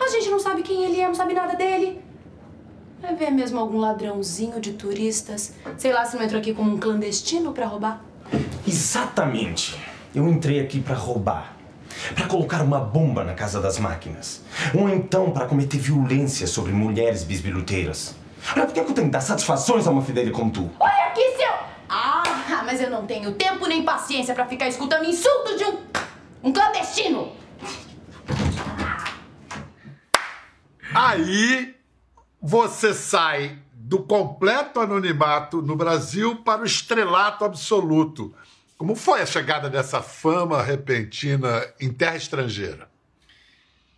A 0.00 0.08
gente 0.08 0.28
não 0.30 0.40
sabe 0.40 0.62
quem 0.62 0.84
ele 0.84 1.00
é, 1.00 1.06
não 1.06 1.14
sabe 1.14 1.34
nada 1.34 1.54
dele. 1.54 2.00
Vai 3.00 3.14
ver 3.14 3.30
mesmo 3.30 3.58
algum 3.58 3.78
ladrãozinho 3.78 4.60
de 4.60 4.72
turistas? 4.72 5.54
Sei 5.78 5.92
lá 5.92 6.04
se 6.04 6.16
não 6.16 6.24
entrou 6.24 6.40
aqui 6.40 6.52
como 6.52 6.74
um 6.74 6.78
clandestino 6.78 7.52
pra 7.52 7.66
roubar. 7.66 8.04
Exatamente. 8.66 9.78
Eu 10.14 10.28
entrei 10.28 10.60
aqui 10.60 10.80
pra 10.80 10.94
roubar. 10.94 11.56
Pra 12.14 12.26
colocar 12.26 12.62
uma 12.62 12.80
bomba 12.80 13.24
na 13.24 13.34
casa 13.34 13.60
das 13.60 13.78
máquinas. 13.78 14.42
Ou 14.74 14.88
então 14.88 15.30
pra 15.30 15.46
cometer 15.46 15.78
violência 15.78 16.46
sobre 16.46 16.72
mulheres 16.72 17.24
bisbilhoteiras. 17.24 18.14
Olha, 18.56 18.66
por 18.66 18.72
que 18.72 18.80
eu 18.80 18.84
tenho 18.86 19.06
que 19.06 19.12
dar 19.12 19.20
satisfações 19.20 19.86
a 19.86 19.90
uma 19.90 20.02
fidelha 20.02 20.30
como 20.30 20.50
tu? 20.50 20.70
Olha 20.80 21.06
aqui, 21.06 21.36
seu... 21.36 21.52
Ah, 21.88 22.62
mas 22.64 22.80
eu 22.80 22.88
não 22.88 23.04
tenho 23.04 23.32
tempo 23.32 23.66
nem 23.66 23.82
paciência 23.82 24.34
pra 24.34 24.46
ficar 24.46 24.68
escutando 24.68 25.04
insultos 25.04 25.58
de 25.58 25.64
um... 25.64 25.78
um 26.44 26.52
clandestino. 26.52 27.32
Aí 30.94 31.74
você 32.40 32.94
sai 32.94 33.58
do 33.74 34.02
completo 34.04 34.80
anonimato 34.80 35.60
no 35.60 35.76
Brasil 35.76 36.36
para 36.36 36.62
o 36.62 36.64
estrelato 36.64 37.44
absoluto. 37.44 38.34
Como 38.80 38.94
foi 38.94 39.20
a 39.20 39.26
chegada 39.26 39.68
dessa 39.68 40.00
fama 40.00 40.62
repentina 40.62 41.62
em 41.78 41.92
terra 41.92 42.16
estrangeira? 42.16 42.88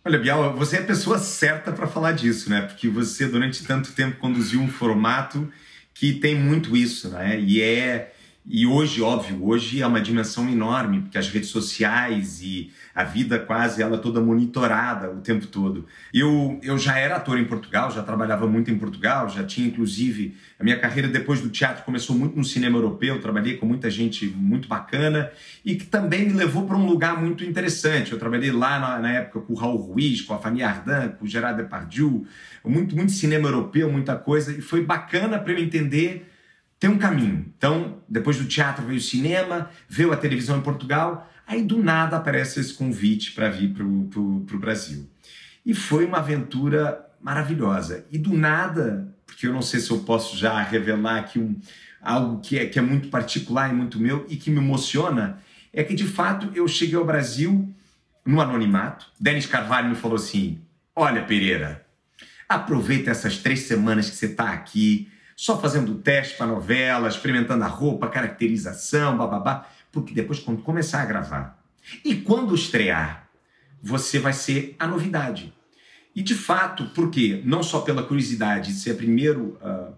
Olha, 0.03 0.19
Bial, 0.19 0.57
você 0.57 0.75
é 0.75 0.79
a 0.81 0.85
pessoa 0.85 1.19
certa 1.19 1.71
para 1.71 1.87
falar 1.87 2.11
disso, 2.11 2.49
né? 2.49 2.63
Porque 2.63 2.89
você, 2.89 3.25
durante 3.25 3.65
tanto 3.65 3.93
tempo, 3.93 4.19
conduziu 4.19 4.59
um 4.59 4.67
formato 4.67 5.49
que 5.93 6.11
tem 6.11 6.35
muito 6.35 6.75
isso, 6.75 7.07
né? 7.11 7.39
E 7.39 7.61
é 7.61 8.13
e 8.45 8.67
hoje, 8.67 9.01
óbvio, 9.01 9.45
hoje 9.45 9.81
é 9.81 9.87
uma 9.87 10.01
dimensão 10.01 10.49
enorme, 10.49 11.01
porque 11.01 11.17
as 11.17 11.29
redes 11.29 11.49
sociais 11.49 12.41
e 12.41 12.71
a 12.93 13.01
vida 13.01 13.39
quase 13.39 13.81
ela 13.81 13.97
toda 13.97 14.19
monitorada 14.19 15.09
o 15.09 15.21
tempo 15.21 15.47
todo. 15.47 15.85
Eu, 16.13 16.59
eu 16.61 16.77
já 16.77 16.97
era 16.97 17.15
ator 17.15 17.39
em 17.39 17.45
Portugal, 17.45 17.89
já 17.89 18.03
trabalhava 18.03 18.45
muito 18.45 18.69
em 18.69 18.77
Portugal, 18.77 19.29
já 19.29 19.45
tinha 19.45 19.65
inclusive 19.65 20.35
a 20.59 20.63
minha 20.63 20.77
carreira 20.77 21.07
depois 21.07 21.39
do 21.39 21.49
teatro 21.49 21.85
começou 21.85 22.17
muito 22.17 22.35
no 22.35 22.43
cinema 22.43 22.77
europeu, 22.77 23.21
trabalhei 23.21 23.55
com 23.55 23.65
muita 23.65 23.89
gente 23.89 24.25
muito 24.25 24.67
bacana 24.67 25.31
e 25.63 25.75
que 25.75 25.85
também 25.85 26.27
me 26.27 26.33
levou 26.33 26.67
para 26.67 26.75
um 26.75 26.85
lugar 26.85 27.19
muito 27.19 27.45
interessante. 27.45 28.11
Eu 28.11 28.19
trabalhei 28.19 28.51
lá 28.51 28.77
na, 28.77 28.99
na, 28.99 29.11
época 29.13 29.39
com 29.39 29.53
o 29.53 29.55
Raul 29.55 29.77
Ruiz, 29.77 30.21
com 30.21 30.33
a 30.33 30.37
família 30.37 30.67
Ardant, 30.67 31.13
com 31.13 31.23
o 31.23 31.27
Gerard 31.27 31.61
Depardieu, 31.61 32.25
muito, 32.65 32.93
muito 32.93 33.13
cinema 33.13 33.47
europeu, 33.47 33.89
muita 33.89 34.17
coisa, 34.17 34.51
e 34.51 34.61
foi 34.61 34.83
bacana 34.83 35.39
para 35.39 35.53
eu 35.53 35.59
entender 35.59 36.32
tem 36.83 36.89
um 36.89 36.97
caminho. 36.97 37.45
Então, 37.57 37.99
depois 38.09 38.37
do 38.37 38.43
teatro 38.43 38.85
veio 38.85 38.97
o 38.97 39.01
cinema, 39.01 39.69
veio 39.87 40.11
a 40.11 40.17
televisão 40.17 40.57
em 40.57 40.61
Portugal, 40.61 41.31
aí 41.47 41.63
do 41.63 41.81
nada 41.81 42.17
aparece 42.17 42.59
esse 42.59 42.73
convite 42.73 43.31
para 43.31 43.49
vir 43.49 43.73
para 43.73 43.85
o 43.85 44.59
Brasil. 44.59 45.09
E 45.65 45.73
foi 45.73 46.03
uma 46.03 46.17
aventura 46.17 47.09
maravilhosa. 47.21 48.05
E 48.11 48.17
do 48.17 48.33
nada, 48.33 49.15
porque 49.25 49.47
eu 49.47 49.53
não 49.53 49.61
sei 49.61 49.79
se 49.79 49.91
eu 49.91 49.99
posso 49.99 50.35
já 50.35 50.61
revelar 50.61 51.19
aqui 51.19 51.39
um, 51.39 51.57
algo 52.01 52.41
que 52.41 52.59
é, 52.59 52.65
que 52.65 52.77
é 52.77 52.81
muito 52.81 53.07
particular 53.07 53.69
e 53.69 53.73
muito 53.73 53.97
meu 53.97 54.25
e 54.27 54.35
que 54.35 54.51
me 54.51 54.57
emociona, 54.57 55.39
é 55.71 55.85
que 55.85 55.95
de 55.95 56.05
fato 56.05 56.51
eu 56.53 56.67
cheguei 56.67 56.97
ao 56.97 57.05
Brasil 57.05 57.73
no 58.25 58.41
anonimato. 58.41 59.05
Denis 59.17 59.45
Carvalho 59.45 59.87
me 59.87 59.95
falou 59.95 60.17
assim: 60.17 60.59
Olha, 60.93 61.23
Pereira, 61.23 61.85
aproveita 62.49 63.09
essas 63.09 63.37
três 63.37 63.61
semanas 63.61 64.09
que 64.09 64.17
você 64.17 64.25
está 64.25 64.49
aqui, 64.49 65.09
só 65.43 65.59
fazendo 65.59 65.95
teste 65.95 66.37
para 66.37 66.45
novela, 66.45 67.09
experimentando 67.09 67.65
a 67.65 67.67
roupa, 67.67 68.07
caracterização, 68.07 69.17
bababá, 69.17 69.67
porque 69.91 70.13
depois 70.13 70.39
quando 70.39 70.61
começar 70.61 71.01
a 71.01 71.05
gravar 71.05 71.61
e 72.05 72.15
quando 72.15 72.55
estrear, 72.55 73.27
você 73.81 74.19
vai 74.19 74.31
ser 74.31 74.73
a 74.79 74.87
novidade. 74.87 75.53
E 76.15 76.23
de 76.23 76.33
fato, 76.33 76.85
por 76.91 77.11
quê? 77.11 77.41
Não 77.43 77.61
só 77.61 77.81
pela 77.81 78.03
curiosidade 78.03 78.71
de 78.71 78.79
ser 78.79 78.91
a 78.91 78.95
primeira 78.95 79.37
uh, 79.37 79.93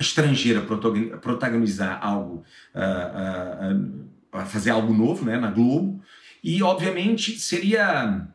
estrangeira 0.00 0.58
a 0.58 1.16
protagonizar 1.16 2.04
algo, 2.04 2.42
uh, 2.74 4.36
uh, 4.36 4.46
fazer 4.46 4.70
algo 4.70 4.92
novo 4.92 5.24
né, 5.24 5.38
na 5.38 5.52
Globo, 5.52 6.02
e 6.42 6.60
obviamente 6.60 7.38
seria 7.38 8.26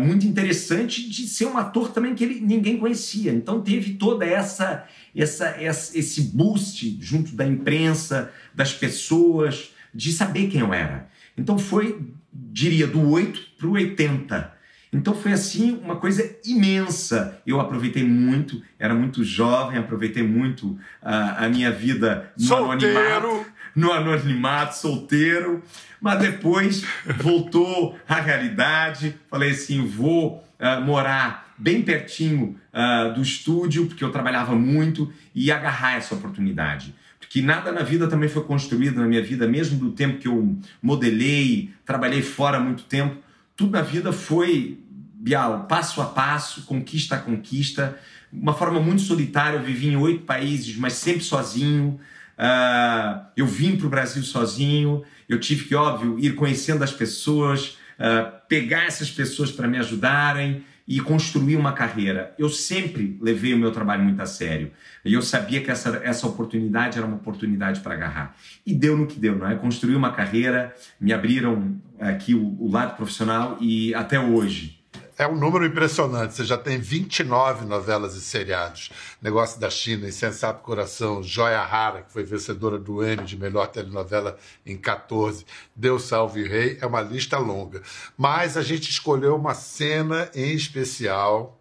muito 0.00 0.26
interessante 0.26 1.08
de 1.08 1.28
ser 1.28 1.46
um 1.46 1.56
ator 1.56 1.92
também 1.92 2.14
que 2.14 2.24
ele, 2.24 2.40
ninguém 2.40 2.78
conhecia. 2.78 3.30
Então 3.30 3.62
teve 3.62 3.94
toda 3.94 4.24
essa, 4.24 4.84
essa, 5.16 5.46
essa 5.58 5.98
esse 5.98 6.22
boost 6.22 6.98
junto 7.00 7.34
da 7.34 7.46
imprensa, 7.46 8.32
das 8.54 8.72
pessoas, 8.72 9.70
de 9.94 10.12
saber 10.12 10.48
quem 10.48 10.60
eu 10.60 10.74
era. 10.74 11.08
Então 11.36 11.58
foi, 11.58 12.00
diria, 12.32 12.86
do 12.86 13.08
8 13.10 13.40
para 13.58 13.66
o 13.66 13.72
80. 13.72 14.56
Então 14.92 15.14
foi 15.14 15.32
assim 15.32 15.78
uma 15.82 15.96
coisa 15.96 16.38
imensa. 16.44 17.40
Eu 17.46 17.60
aproveitei 17.60 18.04
muito, 18.04 18.62
era 18.78 18.94
muito 18.94 19.24
jovem, 19.24 19.78
aproveitei 19.78 20.22
muito 20.22 20.68
uh, 20.68 20.78
a 21.02 21.48
minha 21.48 21.70
vida 21.70 22.32
no 22.38 22.44
Solteiro. 22.44 22.98
anonimato, 22.98 23.46
no 23.74 23.92
anonimato, 23.92 24.76
solteiro. 24.76 25.62
Mas 26.00 26.20
depois 26.20 26.84
voltou 27.18 27.98
à 28.08 28.20
realidade. 28.20 29.14
Falei 29.28 29.50
assim: 29.50 29.84
vou 29.86 30.42
uh, 30.58 30.80
morar 30.80 31.52
bem 31.58 31.82
pertinho 31.82 32.58
uh, 32.76 33.14
do 33.14 33.22
estúdio, 33.22 33.86
porque 33.86 34.04
eu 34.04 34.12
trabalhava 34.12 34.54
muito, 34.54 35.10
e 35.34 35.50
agarrar 35.50 35.96
essa 35.96 36.14
oportunidade. 36.14 36.94
Porque 37.18 37.40
nada 37.40 37.72
na 37.72 37.82
vida 37.82 38.06
também 38.06 38.28
foi 38.28 38.44
construído 38.44 39.00
na 39.00 39.06
minha 39.06 39.22
vida, 39.22 39.48
mesmo 39.48 39.78
do 39.78 39.92
tempo 39.92 40.18
que 40.18 40.28
eu 40.28 40.56
modelei, 40.82 41.70
trabalhei 41.84 42.22
fora 42.22 42.60
muito 42.60 42.84
tempo. 42.84 43.16
Tudo 43.56 43.72
na 43.72 43.82
vida 43.82 44.12
foi, 44.12 44.78
Bial, 45.14 45.64
passo 45.64 46.02
a 46.02 46.04
passo, 46.04 46.62
conquista 46.66 47.16
a 47.16 47.18
conquista. 47.18 47.98
Uma 48.30 48.52
forma 48.52 48.78
muito 48.78 49.02
solitária, 49.02 49.56
eu 49.56 49.62
vivi 49.62 49.88
em 49.88 49.96
oito 49.96 50.24
países, 50.24 50.76
mas 50.76 50.92
sempre 50.92 51.22
sozinho. 51.22 51.98
Uh, 52.38 53.24
eu 53.34 53.46
vim 53.46 53.76
para 53.76 53.86
o 53.86 53.90
Brasil 53.90 54.22
sozinho, 54.22 55.02
eu 55.26 55.40
tive 55.40 55.64
que, 55.64 55.74
óbvio, 55.74 56.18
ir 56.18 56.34
conhecendo 56.34 56.84
as 56.84 56.92
pessoas, 56.92 57.78
uh, 57.98 58.30
pegar 58.46 58.84
essas 58.84 59.10
pessoas 59.10 59.50
para 59.50 59.66
me 59.66 59.78
ajudarem 59.78 60.62
e 60.86 61.00
construir 61.00 61.56
uma 61.56 61.72
carreira. 61.72 62.34
Eu 62.38 62.48
sempre 62.48 63.18
levei 63.20 63.52
o 63.54 63.58
meu 63.58 63.72
trabalho 63.72 64.04
muito 64.04 64.20
a 64.20 64.26
sério. 64.26 64.70
E 65.04 65.12
eu 65.12 65.22
sabia 65.22 65.60
que 65.60 65.70
essa, 65.70 66.00
essa 66.04 66.26
oportunidade 66.26 66.96
era 66.96 67.06
uma 67.06 67.16
oportunidade 67.16 67.80
para 67.80 67.94
agarrar. 67.94 68.36
E 68.64 68.72
deu 68.72 68.96
no 68.96 69.06
que 69.06 69.18
deu, 69.18 69.36
não 69.36 69.48
é? 69.48 69.56
Construí 69.56 69.96
uma 69.96 70.12
carreira, 70.12 70.74
me 71.00 71.12
abriram 71.12 71.76
aqui 71.98 72.34
o, 72.34 72.56
o 72.60 72.70
lado 72.70 72.96
profissional 72.96 73.56
e 73.60 73.94
até 73.94 74.18
hoje 74.20 74.75
É 75.18 75.26
um 75.26 75.34
número 75.34 75.64
impressionante. 75.64 76.34
Você 76.34 76.44
já 76.44 76.58
tem 76.58 76.78
29 76.78 77.64
novelas 77.64 78.14
e 78.14 78.20
seriados. 78.20 78.90
Negócio 79.20 79.58
da 79.58 79.70
China, 79.70 80.06
Insensato 80.06 80.62
Coração, 80.62 81.22
Joia 81.22 81.64
Rara, 81.64 82.02
que 82.02 82.12
foi 82.12 82.22
vencedora 82.22 82.78
do 82.78 83.02
Emmy 83.02 83.24
de 83.24 83.36
melhor 83.36 83.68
telenovela 83.68 84.38
em 84.64 84.76
14, 84.76 85.46
Deus 85.74 86.02
Salve 86.02 86.42
o 86.42 86.48
Rei. 86.48 86.76
É 86.82 86.86
uma 86.86 87.00
lista 87.00 87.38
longa. 87.38 87.82
Mas 88.16 88.58
a 88.58 88.62
gente 88.62 88.90
escolheu 88.90 89.34
uma 89.36 89.54
cena 89.54 90.30
em 90.34 90.54
especial. 90.54 91.58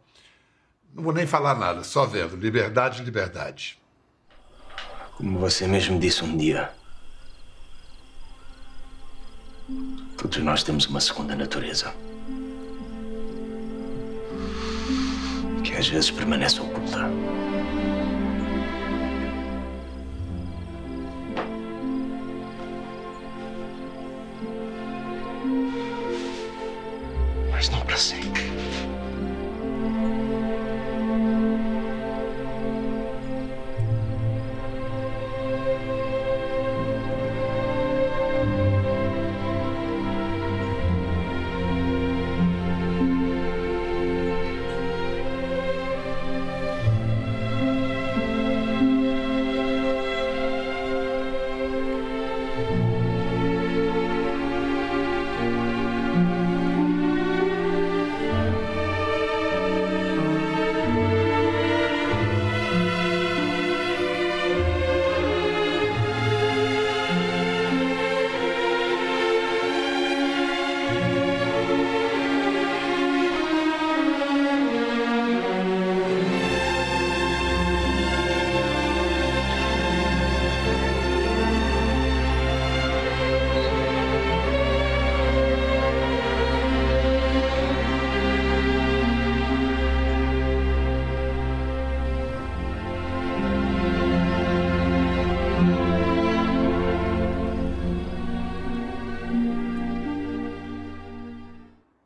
Não 0.94 1.04
vou 1.04 1.13
nem 1.13 1.26
falar 1.26 1.56
nada, 1.56 1.82
só 1.84 2.06
vendo. 2.06 2.36
Liberdade, 2.36 3.04
liberdade. 3.04 3.80
Como 5.15 5.39
você 5.39 5.65
mesmo 5.65 5.98
disse 5.98 6.26
um 6.26 6.36
dia, 6.36 6.74
todos 10.18 10.39
nós 10.39 10.62
temos 10.62 10.88
uma 10.88 11.00
segunda 11.00 11.34
natureza. 11.38 11.94
Que 15.65 15.73
às 15.73 15.88
vezes 15.89 16.12
permanece 16.12 16.62
oculta. 16.62 17.10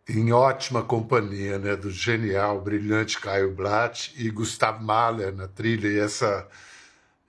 Em 0.10 0.32
ótima 0.32 0.82
companhia 0.82 1.60
né, 1.60 1.76
do 1.76 1.92
genial, 1.92 2.62
brilhante 2.62 3.20
Caio 3.20 3.54
Blatt 3.54 4.12
e 4.18 4.30
Gustav 4.30 4.82
Mahler 4.84 5.34
na 5.34 5.48
trilha, 5.48 5.88
e 5.88 6.00
essa, 6.00 6.48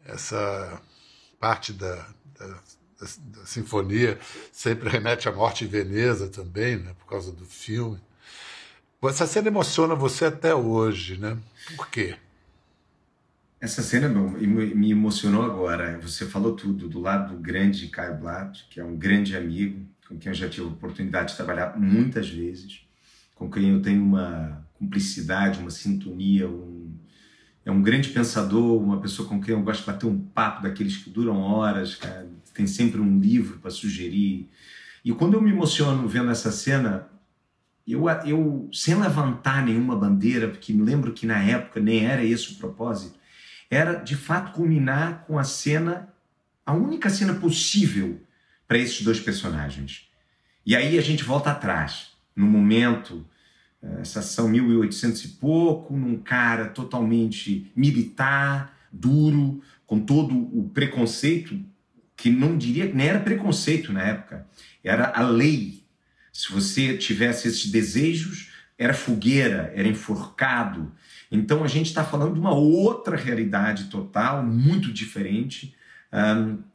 essa 0.05 0.81
parte 1.39 1.73
da, 1.75 1.95
da, 2.39 2.47
da, 2.47 3.07
da 3.19 3.47
sinfonia 3.47 4.19
sempre 4.51 4.89
remete 4.89 5.29
à 5.29 5.33
morte 5.33 5.65
em 5.65 5.69
Veneza 5.69 6.29
também, 6.29 6.77
né, 6.77 6.95
por 6.99 7.07
causa 7.07 7.31
do 7.33 7.45
filme. 7.45 8.01
Essa 9.03 9.27
cena 9.27 9.49
emociona 9.49 9.95
você 9.95 10.27
até 10.27 10.55
hoje, 10.55 11.19
né? 11.19 11.39
Por 11.75 11.89
quê? 11.89 12.17
Essa 13.59 13.83
cena 13.83 14.09
me 14.09 14.91
emocionou 14.91 15.43
agora. 15.43 15.99
Você 16.03 16.27
falou 16.27 16.55
tudo 16.55 16.87
do 16.87 17.01
lado 17.01 17.35
do 17.35 17.41
grande 17.41 17.89
Caio 17.89 18.17
Blatt, 18.19 18.67
que 18.69 18.79
é 18.79 18.85
um 18.85 18.97
grande 18.97 19.35
amigo, 19.35 19.87
com 20.11 20.19
quem 20.19 20.31
eu 20.31 20.35
já 20.35 20.49
tive 20.49 20.67
a 20.67 20.71
oportunidade 20.71 21.31
de 21.31 21.37
trabalhar 21.37 21.79
muitas 21.79 22.29
vezes, 22.29 22.85
com 23.37 23.49
quem 23.49 23.71
eu 23.71 23.81
tenho 23.81 24.03
uma 24.03 24.67
cumplicidade, 24.75 25.61
uma 25.61 25.71
sintonia, 25.71 26.49
um, 26.49 26.93
é 27.65 27.71
um 27.71 27.81
grande 27.81 28.09
pensador, 28.09 28.83
uma 28.83 29.01
pessoa 29.01 29.29
com 29.29 29.41
quem 29.41 29.55
eu 29.55 29.63
gosto 29.63 29.81
de 29.83 29.87
bater 29.87 30.07
um 30.07 30.19
papo 30.19 30.63
daqueles 30.65 30.97
que 30.97 31.09
duram 31.09 31.39
horas, 31.39 31.95
cara. 31.95 32.29
tem 32.53 32.67
sempre 32.67 33.01
um 33.01 33.21
livro 33.21 33.61
para 33.61 33.71
sugerir. 33.71 34.51
E 35.05 35.13
quando 35.13 35.35
eu 35.35 35.41
me 35.41 35.51
emociono 35.51 36.09
vendo 36.09 36.31
essa 36.31 36.51
cena, 36.51 37.09
eu, 37.87 38.09
eu 38.27 38.69
sem 38.73 38.97
levantar 38.97 39.65
nenhuma 39.65 39.95
bandeira, 39.95 40.49
porque 40.49 40.73
me 40.73 40.83
lembro 40.83 41.13
que 41.13 41.25
na 41.25 41.39
época 41.39 41.79
nem 41.79 42.05
era 42.05 42.25
esse 42.25 42.53
o 42.53 42.57
propósito, 42.57 43.17
era 43.71 43.95
de 43.95 44.17
fato 44.17 44.53
culminar 44.53 45.25
com 45.25 45.39
a 45.39 45.45
cena, 45.45 46.09
a 46.67 46.73
única 46.73 47.09
cena 47.09 47.35
possível 47.35 48.21
para 48.71 48.79
esses 48.79 49.03
dois 49.03 49.19
personagens. 49.19 50.09
E 50.65 50.77
aí 50.77 50.97
a 50.97 51.03
gente 51.03 51.25
volta 51.25 51.51
atrás, 51.51 52.13
no 52.37 52.47
momento, 52.47 53.27
eh, 53.83 53.99
essa 54.01 54.21
ação 54.21 54.49
1800 54.49 55.25
e 55.25 55.29
pouco, 55.29 55.97
num 55.97 56.17
cara 56.17 56.67
totalmente 56.67 57.69
militar, 57.75 58.79
duro, 58.93 59.61
com 59.85 59.99
todo 59.99 60.33
o 60.57 60.71
preconceito, 60.73 61.59
que 62.17 62.31
não 62.31 62.57
diria 62.57 62.89
nem 62.95 63.09
era 63.09 63.19
preconceito 63.19 63.93
na 63.93 64.05
época, 64.05 64.47
era 64.85 65.15
a 65.17 65.23
lei. 65.23 65.83
Se 66.33 66.53
você 66.53 66.97
tivesse 66.97 67.49
esses 67.49 67.67
desejos, 67.73 68.53
era 68.79 68.95
fogueira, 68.95 69.73
era 69.75 69.89
enforcado. 69.89 70.93
Então 71.29 71.65
a 71.65 71.69
gente 71.69 71.87
está 71.87 72.05
falando 72.05 72.35
de 72.35 72.41
uma 72.41 72.55
outra 72.55 73.17
realidade 73.17 73.87
total, 73.87 74.47
muito 74.47 74.93
diferente. 74.93 75.75
Um, 76.13 76.70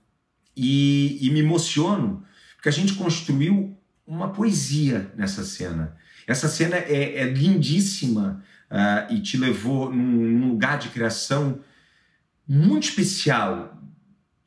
e, 0.56 1.18
e 1.22 1.30
me 1.30 1.40
emociono, 1.40 2.24
porque 2.56 2.70
a 2.70 2.72
gente 2.72 2.94
construiu 2.94 3.78
uma 4.08 4.30
poesia 4.30 5.12
nessa 5.16 5.44
cena. 5.44 5.96
Essa 6.28 6.48
cena 6.48 6.76
é, 6.76 7.20
é 7.20 7.24
lindíssima 7.26 8.44
uh, 8.70 9.14
e 9.14 9.20
te 9.20 9.38
levou 9.38 9.92
num, 9.92 10.02
num, 10.02 10.50
lugar 10.50 10.78
de 10.78 10.90
criação 10.90 11.60
muito 12.48 12.84
especial. 12.84 13.82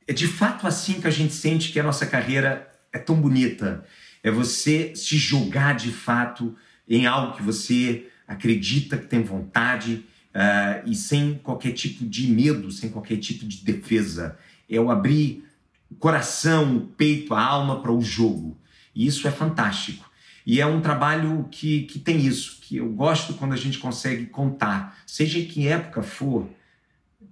É 0.06 0.12
de 0.12 0.26
fato 0.26 0.66
assim 0.66 1.00
que 1.00 1.06
a 1.06 1.10
gente 1.10 1.34
sente 1.34 1.72
que 1.72 1.78
a 1.78 1.82
nossa 1.82 2.06
carreira 2.06 2.70
é 2.92 2.98
tão 2.98 3.20
bonita. 3.20 3.84
É 4.22 4.30
você 4.30 4.94
se 4.94 5.16
jogar 5.16 5.74
de 5.74 5.90
fato 5.90 6.56
em 6.88 7.06
algo 7.06 7.36
que 7.36 7.42
você 7.42 8.08
acredita, 8.26 8.96
que 8.96 9.06
tem 9.06 9.22
vontade 9.22 10.04
uh, 10.34 10.88
e 10.88 10.94
sem 10.94 11.34
qualquer 11.34 11.72
tipo 11.72 12.04
de 12.04 12.28
medo, 12.28 12.70
sem 12.70 12.90
qualquer 12.90 13.18
tipo 13.18 13.46
de 13.46 13.64
defesa. 13.64 14.36
É 14.68 14.80
o 14.80 14.90
abrir 14.90 15.44
o 15.90 15.94
coração, 15.94 16.76
o 16.76 16.80
peito, 16.80 17.34
a 17.34 17.42
alma 17.42 17.80
para 17.80 17.92
o 17.92 18.00
jogo. 18.00 18.58
E 18.94 19.06
isso 19.06 19.26
é 19.26 19.30
fantástico. 19.30 20.08
E 20.44 20.60
é 20.60 20.66
um 20.66 20.80
trabalho 20.80 21.46
que, 21.50 21.82
que 21.82 21.98
tem 21.98 22.18
isso, 22.18 22.58
que 22.62 22.78
eu 22.78 22.88
gosto 22.88 23.34
quando 23.34 23.52
a 23.52 23.56
gente 23.56 23.78
consegue 23.78 24.26
contar, 24.26 24.98
seja 25.06 25.38
em 25.38 25.46
que 25.46 25.68
época 25.68 26.02
for, 26.02 26.48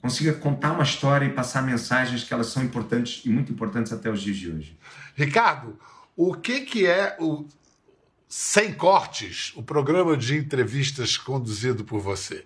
consiga 0.03 0.35
contar 0.35 0.73
uma 0.73 0.83
história 0.83 1.25
e 1.25 1.33
passar 1.33 1.63
mensagens 1.63 2.25
que 2.25 2.35
elas 2.35 2.49
são 2.49 2.63
importantes 2.63 3.25
e 3.25 3.31
muito 3.31 3.51
importantes 3.51 3.93
até 3.93 4.11
os 4.11 4.21
dias 4.21 4.37
de 4.37 4.51
hoje. 4.51 4.79
Ricardo, 5.15 5.79
o 6.15 6.35
que, 6.35 6.61
que 6.61 6.87
é 6.87 7.17
o 7.19 7.47
Sem 8.29 8.75
Cortes, 8.75 9.53
o 9.57 9.63
programa 9.63 10.17
de 10.17 10.37
entrevistas 10.37 11.17
conduzido 11.17 11.85
por 11.85 12.01
você? 12.01 12.45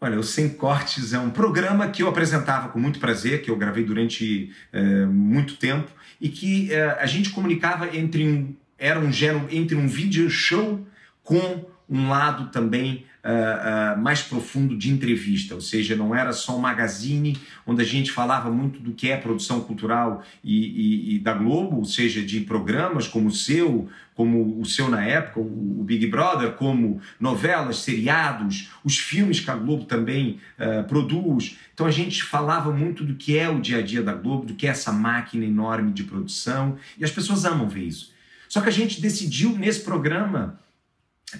Olha, 0.00 0.18
o 0.18 0.22
Sem 0.22 0.50
Cortes 0.50 1.14
é 1.14 1.18
um 1.18 1.30
programa 1.30 1.88
que 1.88 2.02
eu 2.02 2.08
apresentava 2.08 2.68
com 2.68 2.78
muito 2.78 2.98
prazer, 2.98 3.40
que 3.40 3.50
eu 3.50 3.56
gravei 3.56 3.82
durante 3.82 4.52
é, 4.72 5.06
muito 5.06 5.56
tempo 5.56 5.90
e 6.20 6.28
que 6.28 6.72
é, 6.72 6.98
a 7.00 7.06
gente 7.06 7.30
comunicava 7.30 7.96
entre 7.96 8.26
um 8.26 8.54
era 8.78 9.00
um 9.00 9.10
gênero 9.10 9.48
entre 9.50 9.74
um 9.74 9.88
vídeo 9.88 10.28
show 10.28 10.86
com 11.22 11.64
um 11.88 12.10
lado 12.10 12.50
também 12.50 13.06
uh, 13.26 13.98
uh, 13.98 14.00
mais 14.00 14.22
profundo 14.22 14.76
de 14.76 14.90
entrevista, 14.90 15.54
ou 15.54 15.60
seja, 15.60 15.96
não 15.96 16.14
era 16.14 16.32
só 16.32 16.56
um 16.56 16.60
magazine 16.60 17.36
onde 17.66 17.82
a 17.82 17.84
gente 17.84 18.12
falava 18.12 18.50
muito 18.50 18.78
do 18.78 18.92
que 18.92 19.10
é 19.10 19.16
produção 19.16 19.60
cultural 19.60 20.22
e, 20.42 20.54
e, 20.54 21.16
e 21.16 21.18
da 21.18 21.34
Globo, 21.34 21.78
ou 21.78 21.84
seja, 21.84 22.22
de 22.22 22.40
programas 22.40 23.08
como 23.08 23.28
o 23.28 23.32
seu, 23.32 23.88
como 24.14 24.60
o 24.60 24.64
seu 24.64 24.88
na 24.88 25.04
época, 25.04 25.40
o, 25.40 25.80
o, 25.80 25.84
Big 25.84 26.06
Brother, 26.06 26.52
como 26.52 27.00
novelas, 27.18 27.78
seriados, 27.78 28.70
os 28.84 28.98
filmes 28.98 29.40
que 29.40 29.50
a 29.50 29.56
Globo 29.56 29.84
também 29.84 30.38
uh, 30.58 30.84
produz. 30.84 31.58
Então 31.74 31.86
a 31.86 31.90
gente 31.90 32.22
falava 32.22 32.70
muito 32.72 33.04
do 33.04 33.16
que 33.16 33.36
é 33.36 33.48
o 33.48 33.60
dia 33.60 33.78
a 33.78 33.82
dia 33.82 34.02
da 34.02 34.14
Globo, 34.14 34.46
do 34.46 34.54
que 34.54 34.66
é 34.66 34.70
essa 34.70 34.92
máquina 34.92 35.44
enorme 35.44 35.92
de 35.92 36.04
produção, 36.04 36.76
e 36.96 37.04
as 37.04 37.10
pessoas 37.10 37.44
amam 37.44 37.68
ver 37.68 37.84
isso. 37.84 38.14
Só 38.48 38.60
que 38.60 38.68
a 38.68 38.72
gente 38.72 39.00
decidiu 39.00 39.50
nesse 39.58 39.80
programa 39.80 40.60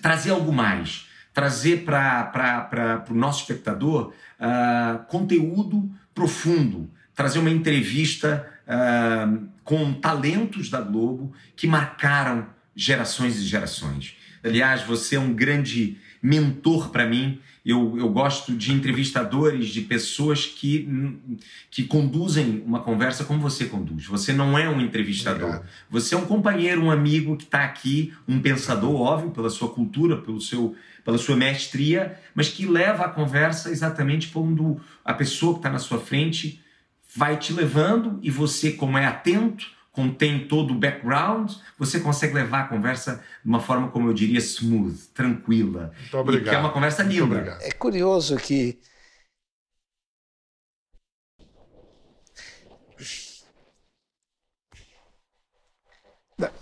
trazer 0.02 0.30
algo 0.30 0.52
mais 0.52 1.05
trazer 1.36 1.84
para 1.84 3.04
o 3.10 3.14
nosso 3.14 3.42
espectador 3.42 4.10
uh, 4.40 5.04
conteúdo 5.04 5.90
profundo, 6.14 6.90
trazer 7.14 7.38
uma 7.38 7.50
entrevista 7.50 8.48
uh, 8.66 9.46
com 9.62 9.92
talentos 9.92 10.70
da 10.70 10.80
Globo 10.80 11.34
que 11.54 11.66
marcaram 11.66 12.46
gerações 12.74 13.36
e 13.36 13.44
gerações. 13.44 14.16
Aliás, 14.42 14.80
você 14.84 15.16
é 15.16 15.20
um 15.20 15.34
grande 15.34 15.98
mentor 16.22 16.88
para 16.88 17.06
mim. 17.06 17.38
Eu, 17.64 17.98
eu 17.98 18.08
gosto 18.08 18.52
de 18.54 18.72
entrevistadores, 18.72 19.68
de 19.68 19.82
pessoas 19.82 20.46
que, 20.46 20.88
que 21.70 21.82
conduzem 21.82 22.62
uma 22.64 22.80
conversa 22.80 23.24
como 23.24 23.40
você 23.40 23.66
conduz. 23.66 24.06
Você 24.06 24.32
não 24.32 24.56
é 24.56 24.68
um 24.68 24.80
entrevistador. 24.80 25.48
Obrigado. 25.48 25.68
Você 25.90 26.14
é 26.14 26.18
um 26.18 26.24
companheiro, 26.24 26.82
um 26.82 26.90
amigo 26.90 27.36
que 27.36 27.44
está 27.44 27.64
aqui, 27.64 28.14
um 28.26 28.40
pensador, 28.40 29.00
óbvio, 29.00 29.32
pela 29.32 29.50
sua 29.50 29.68
cultura, 29.68 30.16
pelo 30.16 30.40
seu, 30.40 30.76
pela 31.06 31.18
sua 31.18 31.36
mestria, 31.36 32.18
mas 32.34 32.48
que 32.48 32.66
leva 32.66 33.04
a 33.04 33.08
conversa 33.08 33.70
exatamente 33.70 34.26
quando 34.26 34.80
a 35.04 35.14
pessoa 35.14 35.52
que 35.52 35.60
está 35.60 35.70
na 35.70 35.78
sua 35.78 36.00
frente 36.00 36.60
vai 37.14 37.38
te 37.38 37.52
levando 37.52 38.18
e 38.22 38.28
você, 38.28 38.72
como 38.72 38.98
é 38.98 39.06
atento, 39.06 39.68
contém 39.92 40.48
todo 40.48 40.72
o 40.72 40.74
background, 40.74 41.52
você 41.78 42.00
consegue 42.00 42.34
levar 42.34 42.62
a 42.62 42.64
conversa 42.64 43.22
de 43.42 43.48
uma 43.48 43.60
forma, 43.60 43.88
como 43.88 44.08
eu 44.08 44.12
diria, 44.12 44.40
smooth, 44.40 44.98
tranquila. 45.14 45.92
Muito 45.98 46.18
obrigado. 46.18 46.46
E 46.46 46.50
que 46.50 46.54
é 46.56 46.58
uma 46.58 46.70
conversa 46.70 47.04
linda. 47.04 47.56
É 47.62 47.70
curioso 47.70 48.36
que 48.36 48.76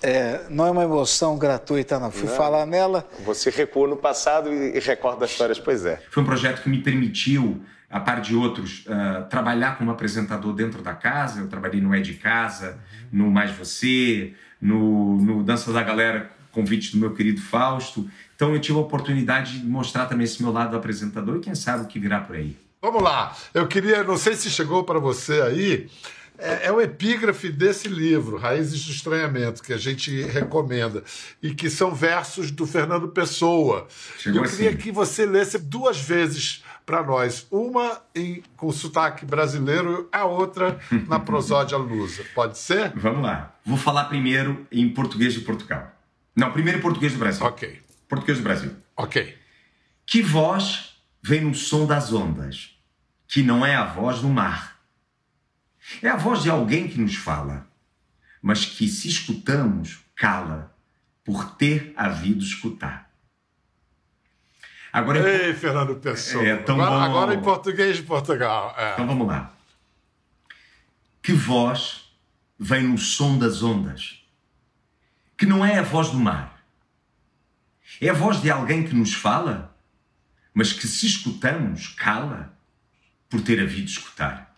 É, 0.00 0.46
não 0.50 0.66
é 0.66 0.70
uma 0.70 0.84
emoção 0.84 1.36
gratuita, 1.36 1.98
não. 1.98 2.08
Fui 2.08 2.28
não. 2.28 2.36
falar 2.36 2.64
nela. 2.64 3.08
Você 3.24 3.50
recua 3.50 3.88
no 3.88 3.96
passado 3.96 4.52
e 4.52 4.78
recorda 4.78 5.24
histórias, 5.24 5.58
pois 5.58 5.84
é. 5.84 6.00
Foi 6.10 6.22
um 6.22 6.26
projeto 6.26 6.62
que 6.62 6.68
me 6.68 6.80
permitiu 6.80 7.60
a 7.90 7.98
par 7.98 8.20
de 8.20 8.36
outros, 8.36 8.84
uh, 8.86 9.24
trabalhar 9.28 9.76
como 9.76 9.90
apresentador 9.90 10.52
dentro 10.52 10.80
da 10.80 10.94
casa. 10.94 11.40
Eu 11.40 11.48
trabalhei 11.48 11.80
no 11.80 11.92
É 11.92 12.00
de 12.00 12.14
Casa, 12.14 12.78
no 13.12 13.28
Mais 13.30 13.50
Você, 13.50 14.34
no, 14.60 15.16
no 15.20 15.42
Dança 15.42 15.72
da 15.72 15.82
Galera, 15.82 16.30
convite 16.52 16.92
do 16.92 16.98
meu 16.98 17.12
querido 17.12 17.40
Fausto. 17.40 18.08
Então 18.36 18.54
eu 18.54 18.60
tive 18.60 18.78
a 18.78 18.80
oportunidade 18.80 19.58
de 19.58 19.66
mostrar 19.66 20.06
também 20.06 20.24
esse 20.24 20.40
meu 20.40 20.52
lado 20.52 20.76
apresentador 20.76 21.36
e 21.36 21.40
quem 21.40 21.54
sabe 21.56 21.84
o 21.84 21.86
que 21.88 21.98
virá 21.98 22.20
por 22.20 22.36
aí. 22.36 22.56
Vamos 22.80 23.02
lá. 23.02 23.34
Eu 23.52 23.66
queria, 23.66 24.04
não 24.04 24.16
sei 24.16 24.34
se 24.34 24.50
chegou 24.50 24.84
para 24.84 25.00
você 25.00 25.40
aí, 25.40 25.88
é, 26.38 26.66
é, 26.66 26.72
o 26.72 26.80
epígrafe 26.80 27.48
desse 27.50 27.88
livro, 27.88 28.36
Raízes 28.36 28.84
do 28.84 28.90
Estranhamento, 28.90 29.62
que 29.62 29.72
a 29.72 29.76
gente 29.76 30.22
recomenda, 30.22 31.02
e 31.42 31.54
que 31.54 31.70
são 31.70 31.94
versos 31.94 32.50
do 32.50 32.66
Fernando 32.66 33.08
Pessoa. 33.08 33.86
Chegou 34.18 34.44
Eu 34.44 34.50
queria 34.50 34.70
assim. 34.70 34.78
que 34.78 34.90
você 34.90 35.24
lesse 35.24 35.58
duas 35.58 36.00
vezes 36.00 36.64
para 36.84 37.02
nós. 37.02 37.46
Uma 37.50 38.02
em, 38.14 38.42
com 38.56 38.70
sotaque 38.72 39.24
brasileiro, 39.24 40.08
a 40.12 40.24
outra 40.24 40.78
na 41.08 41.20
prosódia 41.20 41.78
lusa. 41.78 42.24
Pode 42.34 42.58
ser? 42.58 42.92
Vamos 42.96 43.22
lá. 43.22 43.54
Vou 43.64 43.78
falar 43.78 44.04
primeiro 44.04 44.66
em 44.70 44.88
português 44.88 45.34
de 45.34 45.40
Portugal. 45.40 45.92
Não, 46.36 46.52
primeiro 46.52 46.78
em 46.78 46.82
português 46.82 47.12
do 47.12 47.18
Brasil. 47.18 47.46
Ok. 47.46 47.80
Português 48.08 48.38
do 48.38 48.44
Brasil. 48.44 48.72
Ok. 48.96 49.36
Que 50.06 50.20
voz 50.20 50.96
vem 51.22 51.40
no 51.42 51.54
som 51.54 51.86
das 51.86 52.12
ondas, 52.12 52.76
que 53.28 53.42
não 53.42 53.64
é 53.64 53.74
a 53.74 53.84
voz 53.84 54.20
do 54.20 54.28
mar. 54.28 54.73
É 56.02 56.08
a 56.08 56.16
voz 56.16 56.42
de 56.42 56.50
alguém 56.50 56.88
que 56.88 56.98
nos 56.98 57.14
fala, 57.14 57.68
mas 58.40 58.64
que, 58.64 58.88
se 58.88 59.08
escutamos, 59.08 59.98
cala, 60.14 60.74
por 61.24 61.56
ter 61.56 61.92
havido 61.96 62.42
escutar. 62.44 63.10
Agora, 64.92 65.18
Ei, 65.28 65.50
em... 65.50 65.54
Fernando 65.54 65.96
Pessoa. 65.96 66.44
É, 66.44 66.56
tão 66.56 66.80
agora, 66.80 66.90
bom. 66.90 67.02
agora 67.02 67.34
em 67.34 67.42
português 67.42 67.96
de 67.96 68.02
Portugal. 68.04 68.74
É. 68.78 68.92
Então 68.92 69.06
vamos 69.06 69.26
lá. 69.26 69.52
Que 71.22 71.32
voz 71.32 72.04
vem 72.58 72.84
no 72.84 72.98
som 72.98 73.38
das 73.38 73.62
ondas, 73.62 74.22
que 75.36 75.46
não 75.46 75.64
é 75.64 75.78
a 75.78 75.82
voz 75.82 76.10
do 76.10 76.18
mar. 76.18 76.64
É 78.00 78.08
a 78.08 78.14
voz 78.14 78.40
de 78.40 78.50
alguém 78.50 78.84
que 78.84 78.94
nos 78.94 79.14
fala, 79.14 79.76
mas 80.52 80.72
que 80.72 80.86
se 80.86 81.06
escutamos, 81.06 81.88
cala, 81.88 82.56
por 83.28 83.40
ter 83.40 83.60
havido 83.60 83.88
escutar. 83.88 84.53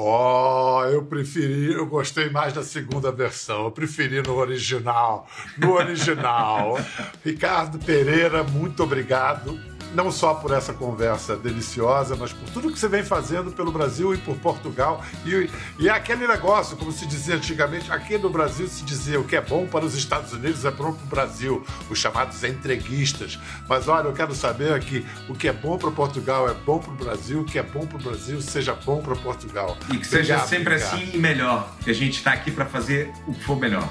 Oh, 0.00 0.84
eu 0.84 1.02
preferi, 1.02 1.72
eu 1.72 1.84
gostei 1.84 2.30
mais 2.30 2.52
da 2.52 2.62
segunda 2.62 3.10
versão, 3.10 3.64
eu 3.64 3.72
preferi 3.72 4.22
no 4.22 4.36
original. 4.36 5.28
No 5.56 5.72
original. 5.72 6.78
Ricardo 7.24 7.80
Pereira, 7.80 8.44
muito 8.44 8.84
obrigado 8.84 9.58
não 9.94 10.10
só 10.10 10.34
por 10.34 10.52
essa 10.52 10.72
conversa 10.72 11.36
deliciosa, 11.36 12.16
mas 12.16 12.32
por 12.32 12.48
tudo 12.50 12.72
que 12.72 12.78
você 12.78 12.88
vem 12.88 13.02
fazendo 13.02 13.50
pelo 13.50 13.70
Brasil 13.70 14.14
e 14.14 14.18
por 14.18 14.36
Portugal. 14.36 15.04
E, 15.24 15.50
e 15.78 15.88
é 15.88 15.92
aquele 15.92 16.26
negócio, 16.26 16.76
como 16.76 16.92
se 16.92 17.06
dizia 17.06 17.36
antigamente, 17.36 17.90
aqui 17.90 18.18
no 18.18 18.30
Brasil 18.30 18.66
se 18.68 18.84
dizia 18.84 19.18
o 19.18 19.24
que 19.24 19.36
é 19.36 19.40
bom 19.40 19.66
para 19.66 19.84
os 19.84 19.94
Estados 19.94 20.32
Unidos 20.32 20.64
é 20.64 20.70
bom 20.70 20.92
para 20.92 21.04
o 21.04 21.06
Brasil, 21.06 21.64
os 21.90 21.98
chamados 21.98 22.42
entreguistas. 22.44 23.38
Mas 23.68 23.88
olha, 23.88 24.06
eu 24.08 24.12
quero 24.12 24.34
saber 24.34 24.78
que 24.80 25.06
o 25.28 25.34
que 25.34 25.48
é 25.48 25.52
bom 25.52 25.78
para 25.78 25.90
Portugal 25.90 26.48
é 26.48 26.54
bom 26.54 26.78
para 26.78 26.92
o 26.92 26.96
Brasil, 26.96 27.40
o 27.40 27.44
que 27.44 27.58
é 27.58 27.62
bom 27.62 27.86
para 27.86 27.98
o 27.98 28.02
Brasil 28.02 28.40
seja 28.40 28.74
bom 28.74 29.00
para 29.02 29.16
Portugal. 29.16 29.76
E 29.92 29.98
que 29.98 30.06
seja 30.06 30.34
obrigado, 30.34 30.48
sempre 30.48 30.74
obrigado. 30.74 30.94
assim 30.94 31.10
e 31.14 31.18
melhor, 31.18 31.74
que 31.82 31.90
a 31.90 31.94
gente 31.94 32.18
está 32.18 32.32
aqui 32.32 32.50
para 32.50 32.66
fazer 32.66 33.12
o 33.26 33.34
que 33.34 33.44
for 33.44 33.56
melhor. 33.56 33.88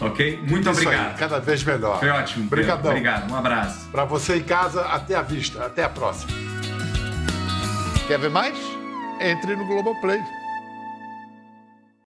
Ok? 0.00 0.40
Muito 0.48 0.70
Isso 0.70 0.80
obrigado. 0.80 1.10
Aí, 1.12 1.18
cada 1.18 1.38
vez 1.40 1.64
melhor. 1.64 1.98
Foi 1.98 2.08
ótimo. 2.10 2.46
Obrigadão. 2.46 2.90
Obrigado. 2.90 3.30
Um 3.30 3.36
abraço. 3.36 3.88
Para 3.90 4.04
você 4.04 4.36
em 4.36 4.42
casa, 4.42 4.82
até 4.82 5.14
a 5.14 5.22
vista. 5.22 5.64
Até 5.64 5.84
a 5.84 5.88
próxima. 5.88 6.32
Quer 8.06 8.18
ver 8.18 8.30
mais? 8.30 8.56
Entre 9.20 9.56
no 9.56 9.66
Globoplay. 9.66 10.20